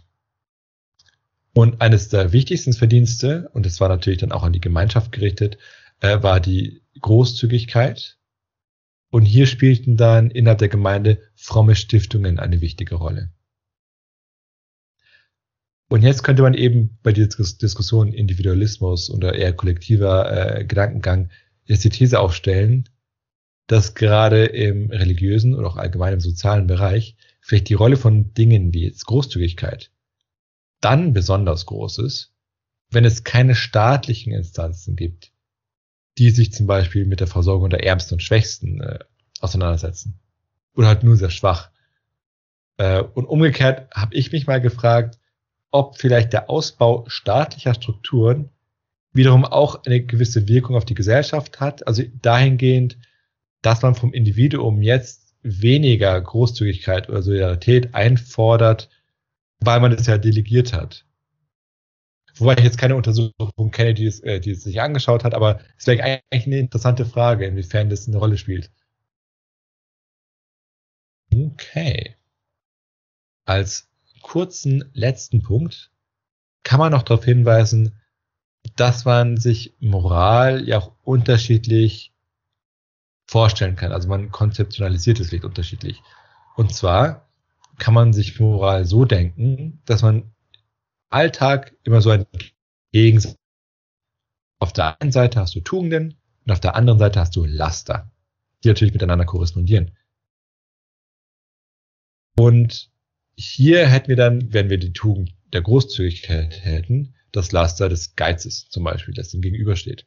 Und 1.55 1.81
eines 1.81 2.11
der 2.11 2.33
wichtigsten 2.33 2.75
Verdienste, 2.75 3.49
und 3.55 3.65
das 3.65 3.81
war 3.81 3.89
natürlich 3.89 4.19
dann 4.19 4.33
auch 4.33 4.43
an 4.43 4.53
die 4.53 4.61
Gemeinschaft 4.61 5.13
gerichtet, 5.13 5.57
äh, 6.01 6.23
war 6.23 6.41
die 6.41 6.83
Großzügigkeit. 7.01 8.19
Und 9.11 9.23
hier 9.23 9.47
spielten 9.47 9.97
dann 9.97 10.31
innerhalb 10.31 10.59
der 10.59 10.69
Gemeinde 10.69 11.23
fromme 11.35 11.75
Stiftungen 11.75 12.39
eine 12.39 12.61
wichtige 12.61 12.97
Rolle. 12.97 13.31
Und 15.89 16.03
jetzt 16.03 16.25
könnte 16.25 16.43
man 16.43 16.55
eben 16.55 16.99
bei 17.03 17.13
dieser 17.13 17.45
Diskussion 17.57 18.13
Individualismus 18.13 19.09
oder 19.09 19.35
eher 19.35 19.53
kollektiver 19.53 20.59
äh, 20.59 20.65
Gedankengang 20.65 21.31
jetzt 21.65 21.85
die 21.85 21.91
These 21.91 22.19
aufstellen, 22.19 22.89
dass 23.67 23.95
gerade 23.95 24.47
im 24.47 24.91
religiösen 24.91 25.55
oder 25.55 25.69
auch 25.69 25.77
allgemein 25.77 26.15
im 26.15 26.21
sozialen 26.21 26.67
Bereich 26.67 27.17
vielleicht 27.41 27.69
die 27.69 27.75
Rolle 27.75 27.97
von 27.97 28.33
Dingen 28.35 28.73
wie 28.73 28.85
jetzt 28.85 29.07
Großzügigkeit 29.07 29.91
dann 30.81 31.13
besonders 31.13 31.67
groß 31.67 31.99
ist, 31.99 32.33
wenn 32.91 33.05
es 33.05 33.25
keine 33.25 33.55
staatlichen 33.55 34.33
Instanzen 34.33 34.97
gibt, 34.97 35.33
die 36.19 36.31
sich 36.31 36.53
zum 36.53 36.67
Beispiel 36.67 37.07
mit 37.07 37.21
der 37.21 37.27
Versorgung 37.27 37.71
der 37.71 37.85
Ärmsten 37.85 38.15
und 38.15 38.23
Schwächsten 38.23 38.81
äh, 38.81 38.99
auseinandersetzen. 39.41 40.19
Oder 40.75 40.89
halt 40.89 41.03
nur 41.03 41.17
sehr 41.17 41.31
schwach. 41.31 41.71
Äh, 42.77 43.01
und 43.03 43.27
umgekehrt 43.27 43.91
habe 43.93 44.15
ich 44.15 44.33
mich 44.33 44.47
mal 44.47 44.61
gefragt, 44.61 45.19
ob 45.71 45.99
vielleicht 45.99 46.33
der 46.33 46.49
Ausbau 46.49 47.05
staatlicher 47.09 47.75
Strukturen 47.75 48.51
wiederum 49.13 49.45
auch 49.45 49.85
eine 49.85 50.03
gewisse 50.03 50.47
Wirkung 50.47 50.77
auf 50.77 50.85
die 50.85 50.95
Gesellschaft 50.95 51.61
hat. 51.61 51.87
Also 51.87 52.03
dahingehend, 52.23 52.99
dass 53.67 53.83
man 53.83 53.97
vom 53.97 54.13
Individuum 54.13 54.81
jetzt 54.81 55.35
weniger 55.43 56.21
Großzügigkeit 56.21 57.09
oder 57.09 57.21
Solidarität 57.21 57.97
einfordert, 57.97 58.89
weil 59.59 59.81
man 59.81 59.91
es 59.91 60.07
ja 60.07 60.19
delegiert 60.19 60.73
hat. 60.73 61.05
Wobei 62.37 62.55
ich 62.59 62.63
jetzt 62.63 62.79
keine 62.79 62.95
Untersuchung 62.95 63.73
kenne, 63.73 63.93
die 63.93 64.07
es, 64.07 64.21
äh, 64.21 64.39
die 64.39 64.53
es 64.53 64.63
sich 64.63 64.81
angeschaut 64.81 65.25
hat, 65.25 65.35
aber 65.35 65.59
es 65.77 65.89
wäre 65.89 66.01
eigentlich 66.05 66.47
eine 66.47 66.61
interessante 66.61 67.05
Frage, 67.05 67.45
inwiefern 67.45 67.91
das 67.91 68.07
eine 68.07 68.19
Rolle 68.19 68.39
spielt. 68.39 68.71
Okay. 71.35 72.15
Als 73.47 73.89
kurzen 74.23 74.89
letzten 74.93 75.43
Punkt 75.43 75.91
kann 76.63 76.79
man 76.79 76.93
noch 76.93 77.03
darauf 77.03 77.25
hinweisen, 77.25 78.01
dass 78.77 79.05
man 79.05 79.39
sich 79.39 79.75
Moral 79.81 80.69
ja 80.69 80.79
auch 80.79 80.93
unterschiedlich 81.03 82.13
vorstellen 83.27 83.77
kann. 83.77 83.93
Also 83.93 84.09
man 84.09 84.31
konzeptionalisiert 84.31 85.21
es 85.21 85.29
vielleicht 85.29 85.45
unterschiedlich. 85.45 86.03
Und 86.57 86.75
zwar 86.75 87.29
kann 87.79 87.95
man 87.95 88.13
sich 88.13 88.39
Moral 88.41 88.85
so 88.85 89.05
denken, 89.05 89.83
dass 89.85 90.03
man 90.03 90.33
Alltag 91.11 91.77
immer 91.85 92.01
so 92.01 92.11
ein 92.11 92.27
Gegensatz. 92.93 93.37
Auf 94.59 94.73
der 94.73 95.01
einen 95.01 95.13
Seite 95.13 95.41
hast 95.41 95.55
du 95.55 95.61
Tugenden 95.61 96.17
und 96.45 96.53
auf 96.53 96.61
der 96.61 96.77
anderen 96.77 96.99
Seite 96.99 97.21
hast 97.21 97.37
du 97.37 97.45
Laster, 97.45 98.11
die 98.65 98.69
natürlich 98.69 98.95
miteinander 98.95 99.27
korrespondieren. 99.27 99.97
Und 102.39 102.91
hier 103.37 103.87
hätten 103.87 104.09
wir 104.09 104.17
dann, 104.17 104.53
wenn 104.53 104.71
wir 104.71 104.79
die 104.79 104.93
Tugend 104.93 105.35
der 105.53 105.63
Großzügigkeit 105.63 106.65
hätten, 106.65 107.15
das 107.33 107.53
Laster 107.53 107.89
des 107.89 108.17
Geizes 108.17 108.69
zum 108.71 108.85
Beispiel, 108.85 109.15
das 109.15 109.29
dem 109.29 109.43
gegenübersteht. 109.43 110.07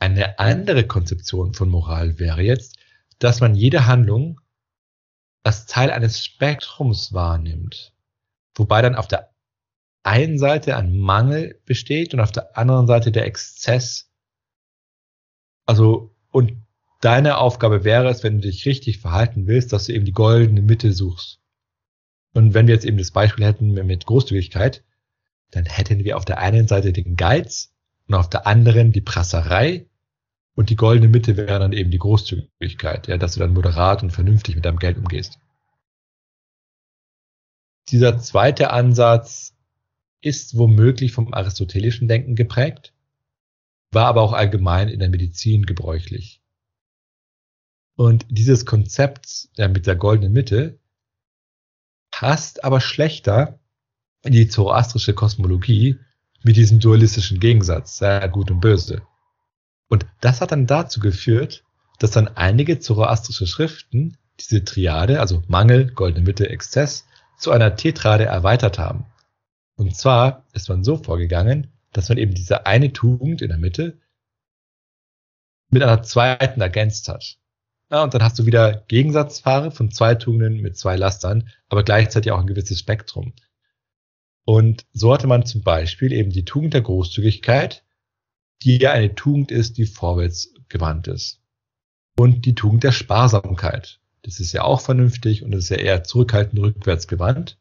Eine 0.00 0.38
andere 0.38 0.86
Konzeption 0.86 1.52
von 1.52 1.68
Moral 1.68 2.18
wäre 2.18 2.40
jetzt, 2.40 2.78
dass 3.18 3.40
man 3.40 3.54
jede 3.54 3.86
Handlung 3.86 4.40
als 5.42 5.66
Teil 5.66 5.90
eines 5.90 6.24
Spektrums 6.24 7.12
wahrnimmt, 7.12 7.92
wobei 8.54 8.80
dann 8.80 8.94
auf 8.94 9.08
der 9.08 9.30
einen 10.02 10.38
Seite 10.38 10.76
ein 10.76 10.96
Mangel 10.96 11.60
besteht 11.66 12.14
und 12.14 12.20
auf 12.20 12.32
der 12.32 12.56
anderen 12.56 12.86
Seite 12.86 13.12
der 13.12 13.26
Exzess. 13.26 14.10
Also, 15.66 16.16
und 16.30 16.56
deine 17.02 17.36
Aufgabe 17.36 17.84
wäre 17.84 18.08
es, 18.08 18.22
wenn 18.22 18.40
du 18.40 18.48
dich 18.48 18.64
richtig 18.64 19.00
verhalten 19.00 19.46
willst, 19.46 19.70
dass 19.74 19.84
du 19.84 19.92
eben 19.92 20.06
die 20.06 20.12
goldene 20.12 20.62
Mitte 20.62 20.94
suchst. 20.94 21.40
Und 22.32 22.54
wenn 22.54 22.66
wir 22.66 22.74
jetzt 22.74 22.86
eben 22.86 22.96
das 22.96 23.10
Beispiel 23.10 23.44
hätten 23.44 23.72
mit 23.72 24.06
Großzügigkeit, 24.06 24.82
dann 25.50 25.66
hätten 25.66 26.04
wir 26.04 26.16
auf 26.16 26.24
der 26.24 26.38
einen 26.38 26.68
Seite 26.68 26.94
den 26.94 27.16
Geiz 27.16 27.74
und 28.06 28.14
auf 28.14 28.30
der 28.30 28.46
anderen 28.46 28.92
die 28.92 29.02
Prasserei 29.02 29.89
und 30.54 30.70
die 30.70 30.76
goldene 30.76 31.08
Mitte 31.08 31.36
wäre 31.36 31.58
dann 31.58 31.72
eben 31.72 31.90
die 31.90 31.98
Großzügigkeit, 31.98 33.08
ja, 33.08 33.16
dass 33.18 33.34
du 33.34 33.40
dann 33.40 33.54
moderat 33.54 34.02
und 34.02 34.10
vernünftig 34.10 34.56
mit 34.56 34.64
deinem 34.64 34.78
Geld 34.78 34.98
umgehst. 34.98 35.38
Dieser 37.90 38.18
zweite 38.18 38.70
Ansatz 38.70 39.56
ist 40.20 40.56
womöglich 40.56 41.12
vom 41.12 41.32
aristotelischen 41.32 42.08
Denken 42.08 42.36
geprägt, 42.36 42.92
war 43.90 44.06
aber 44.06 44.22
auch 44.22 44.32
allgemein 44.32 44.88
in 44.88 45.00
der 45.00 45.08
Medizin 45.08 45.66
gebräuchlich. 45.66 46.40
Und 47.96 48.26
dieses 48.30 48.64
Konzept 48.64 49.48
ja, 49.56 49.68
mit 49.68 49.86
der 49.86 49.96
goldenen 49.96 50.32
Mitte 50.32 50.78
passt 52.10 52.64
aber 52.64 52.80
schlechter 52.80 53.58
in 54.22 54.32
die 54.32 54.48
zoroastrische 54.48 55.14
Kosmologie 55.14 55.98
mit 56.42 56.56
diesem 56.56 56.80
dualistischen 56.80 57.40
Gegensatz, 57.40 57.98
sehr 57.98 58.28
gut 58.28 58.50
und 58.50 58.60
böse. 58.60 59.02
Und 59.90 60.06
das 60.20 60.40
hat 60.40 60.52
dann 60.52 60.66
dazu 60.66 61.00
geführt, 61.00 61.64
dass 61.98 62.12
dann 62.12 62.28
einige 62.28 62.78
zoroastrische 62.78 63.46
Schriften 63.46 64.16
diese 64.38 64.64
Triade, 64.64 65.20
also 65.20 65.42
Mangel, 65.48 65.90
goldene 65.90 66.24
Mitte, 66.24 66.48
Exzess, 66.48 67.06
zu 67.36 67.50
einer 67.50 67.74
Tetrade 67.76 68.24
erweitert 68.24 68.78
haben. 68.78 69.04
Und 69.76 69.96
zwar 69.96 70.44
ist 70.52 70.68
man 70.68 70.84
so 70.84 70.96
vorgegangen, 70.96 71.72
dass 71.92 72.08
man 72.08 72.18
eben 72.18 72.34
diese 72.34 72.66
eine 72.66 72.92
Tugend 72.92 73.42
in 73.42 73.48
der 73.48 73.58
Mitte 73.58 73.98
mit 75.70 75.82
einer 75.82 76.02
zweiten 76.02 76.60
ergänzt 76.60 77.08
hat. 77.08 77.38
Ja, 77.90 78.04
und 78.04 78.14
dann 78.14 78.22
hast 78.22 78.38
du 78.38 78.46
wieder 78.46 78.84
Gegensatzpaare 78.86 79.72
von 79.72 79.90
zwei 79.90 80.14
Tugenden 80.14 80.60
mit 80.60 80.78
zwei 80.78 80.96
Lastern, 80.96 81.48
aber 81.68 81.82
gleichzeitig 81.82 82.30
auch 82.30 82.38
ein 82.38 82.46
gewisses 82.46 82.78
Spektrum. 82.78 83.32
Und 84.44 84.86
so 84.92 85.12
hatte 85.12 85.26
man 85.26 85.44
zum 85.44 85.62
Beispiel 85.62 86.12
eben 86.12 86.30
die 86.30 86.44
Tugend 86.44 86.74
der 86.74 86.82
Großzügigkeit, 86.82 87.82
die 88.62 88.78
ja 88.78 88.92
eine 88.92 89.14
Tugend 89.14 89.50
ist, 89.50 89.78
die 89.78 89.86
vorwärts 89.86 90.54
gewandt 90.68 91.08
ist. 91.08 91.40
Und 92.16 92.44
die 92.44 92.54
Tugend 92.54 92.84
der 92.84 92.92
Sparsamkeit. 92.92 94.00
Das 94.22 94.40
ist 94.40 94.52
ja 94.52 94.62
auch 94.62 94.80
vernünftig 94.80 95.42
und 95.42 95.50
das 95.52 95.64
ist 95.64 95.70
ja 95.70 95.76
eher 95.78 96.04
zurückhaltend 96.04 96.60
rückwärts 96.60 97.08
gewandt. 97.08 97.58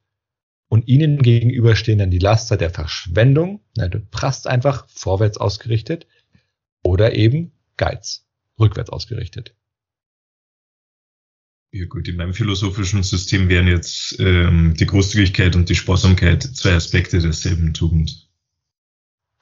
Und 0.68 0.88
ihnen 0.88 1.22
gegenüber 1.22 1.76
stehen 1.76 1.98
dann 1.98 2.12
die 2.12 2.20
Laster 2.20 2.58
der 2.58 2.70
Verschwendung, 2.70 3.62
na, 3.76 3.88
du 3.88 4.00
prasst 4.00 4.46
einfach 4.46 4.88
vorwärts 4.88 5.38
ausgerichtet, 5.38 6.06
oder 6.84 7.16
eben 7.16 7.52
Geiz, 7.78 8.28
rückwärts 8.60 8.90
ausgerichtet. 8.90 9.56
Ja 11.72 11.86
gut, 11.86 12.08
in 12.08 12.18
meinem 12.18 12.34
philosophischen 12.34 13.04
System 13.04 13.48
wären 13.48 13.68
jetzt 13.68 14.20
ähm, 14.20 14.76
die 14.76 14.86
Großzügigkeit 14.86 15.56
und 15.56 15.70
die 15.70 15.76
Sparsamkeit 15.76 16.44
zwei 16.44 16.74
Aspekte 16.74 17.20
derselben 17.20 17.74
Tugend. 17.74 18.28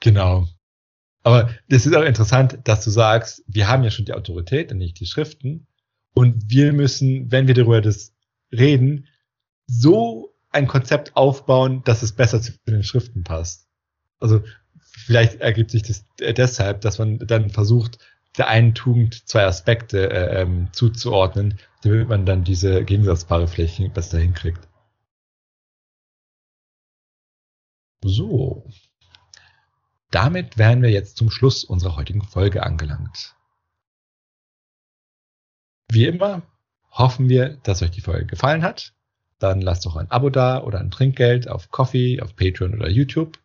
Genau. 0.00 0.48
Aber 1.28 1.50
das 1.68 1.84
ist 1.84 1.94
auch 1.94 2.04
interessant, 2.04 2.58
dass 2.64 2.82
du 2.82 2.90
sagst, 2.90 3.44
wir 3.46 3.68
haben 3.68 3.84
ja 3.84 3.90
schon 3.90 4.06
die 4.06 4.14
Autorität 4.14 4.72
und 4.72 4.78
nicht 4.78 4.98
die 4.98 5.04
Schriften. 5.04 5.66
Und 6.14 6.50
wir 6.50 6.72
müssen, 6.72 7.30
wenn 7.30 7.46
wir 7.46 7.52
darüber 7.52 7.82
das 7.82 8.14
reden, 8.50 9.08
so 9.66 10.34
ein 10.48 10.66
Konzept 10.66 11.16
aufbauen, 11.16 11.82
dass 11.84 12.02
es 12.02 12.12
besser 12.12 12.40
zu 12.40 12.52
den 12.66 12.82
Schriften 12.82 13.24
passt. 13.24 13.68
Also 14.18 14.42
vielleicht 14.80 15.42
ergibt 15.42 15.70
sich 15.70 15.82
das 15.82 16.06
deshalb, 16.18 16.80
dass 16.80 16.98
man 16.98 17.18
dann 17.18 17.50
versucht, 17.50 17.98
der 18.38 18.48
einen 18.48 18.72
Tugend 18.72 19.28
zwei 19.28 19.44
Aspekte 19.44 20.10
äh, 20.10 20.40
ähm, 20.40 20.70
zuzuordnen, 20.72 21.58
damit 21.82 22.08
man 22.08 22.24
dann 22.24 22.42
diese 22.42 22.86
gegensatzbare 22.86 23.48
Flächen 23.48 23.92
besser 23.92 24.18
hinkriegt. 24.18 24.66
So. 28.02 28.64
Damit 30.10 30.56
wären 30.56 30.82
wir 30.82 30.90
jetzt 30.90 31.16
zum 31.16 31.30
Schluss 31.30 31.64
unserer 31.64 31.96
heutigen 31.96 32.22
Folge 32.22 32.62
angelangt. 32.62 33.36
Wie 35.90 36.06
immer 36.06 36.42
hoffen 36.90 37.28
wir, 37.28 37.58
dass 37.62 37.82
euch 37.82 37.90
die 37.90 38.00
Folge 38.00 38.26
gefallen 38.26 38.62
hat. 38.62 38.94
Dann 39.38 39.60
lasst 39.60 39.86
doch 39.86 39.96
ein 39.96 40.10
Abo 40.10 40.30
da 40.30 40.62
oder 40.62 40.80
ein 40.80 40.90
Trinkgeld 40.90 41.48
auf 41.48 41.70
Coffee, 41.70 42.20
auf 42.20 42.34
Patreon 42.36 42.74
oder 42.74 42.88
YouTube. 42.88 43.38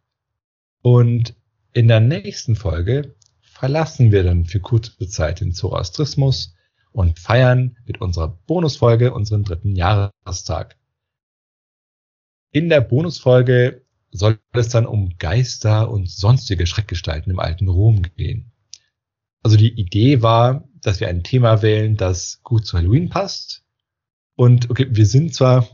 Und 0.82 1.36
in 1.74 1.88
der 1.88 1.99
nächsten 1.99 2.55
Folge 2.55 3.16
verlassen 3.41 4.11
wir 4.11 4.24
dann 4.24 4.45
für 4.45 4.59
kurze 4.59 5.07
Zeit 5.07 5.39
den 5.39 5.53
Zoroastrismus 5.53 6.55
und 6.91 7.20
feiern 7.20 7.78
mit 7.86 8.01
unserer 8.01 8.28
Bonusfolge 8.28 9.14
unseren 9.14 9.43
dritten 9.43 9.76
Jahrestag. 9.76 10.78
In 12.51 12.70
der 12.70 12.82
Bonusfolge 12.82 13.82
soll 14.18 14.39
es 14.53 14.70
dann 14.70 14.86
um 14.86 15.18
Geister 15.18 15.89
und 15.89 16.09
sonstige 16.09 16.68
Schreckgestalten 16.68 17.32
im 17.32 17.39
alten 17.39 17.68
Rom 17.68 18.03
gehen. 18.16 18.51
Also 19.41 19.57
die 19.57 19.74
Idee 19.74 20.22
war, 20.22 20.68
dass 20.82 20.99
wir 20.99 21.07
ein 21.07 21.24
Thema 21.24 21.61
wählen, 21.61 21.97
das 21.97 22.41
gut 22.43 22.66
zu 22.66 22.78
Halloween 22.78 23.09
passt. 23.09 23.64
Und 24.36 24.70
okay, 24.70 24.88
wir 24.89 25.05
sind 25.05 25.34
zwar 25.34 25.68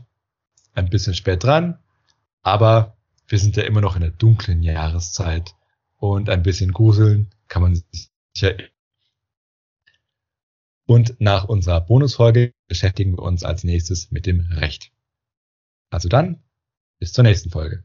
ein 0.72 0.90
bisschen 0.90 1.14
spät 1.14 1.44
dran, 1.44 1.78
aber 2.42 2.96
wir 3.26 3.38
sind 3.38 3.56
ja 3.56 3.62
immer 3.64 3.80
noch 3.80 3.94
in 3.94 4.02
der 4.02 4.10
dunklen 4.10 4.62
Jahreszeit 4.62 5.54
und 5.96 6.28
ein 6.28 6.42
bisschen 6.42 6.72
gruseln 6.72 7.30
kann 7.48 7.62
man 7.62 7.74
sich 7.74 8.10
ja. 8.36 8.50
Und 10.86 11.20
nach 11.20 11.44
unserer 11.44 11.80
Bonusfolge 11.80 12.52
beschäftigen 12.66 13.12
wir 13.12 13.22
uns 13.22 13.44
als 13.44 13.64
nächstes 13.64 14.10
mit 14.10 14.26
dem 14.26 14.40
Recht. 14.40 14.92
Also 15.90 16.08
dann, 16.08 16.42
bis 16.98 17.12
zur 17.12 17.24
nächsten 17.24 17.50
Folge. 17.50 17.84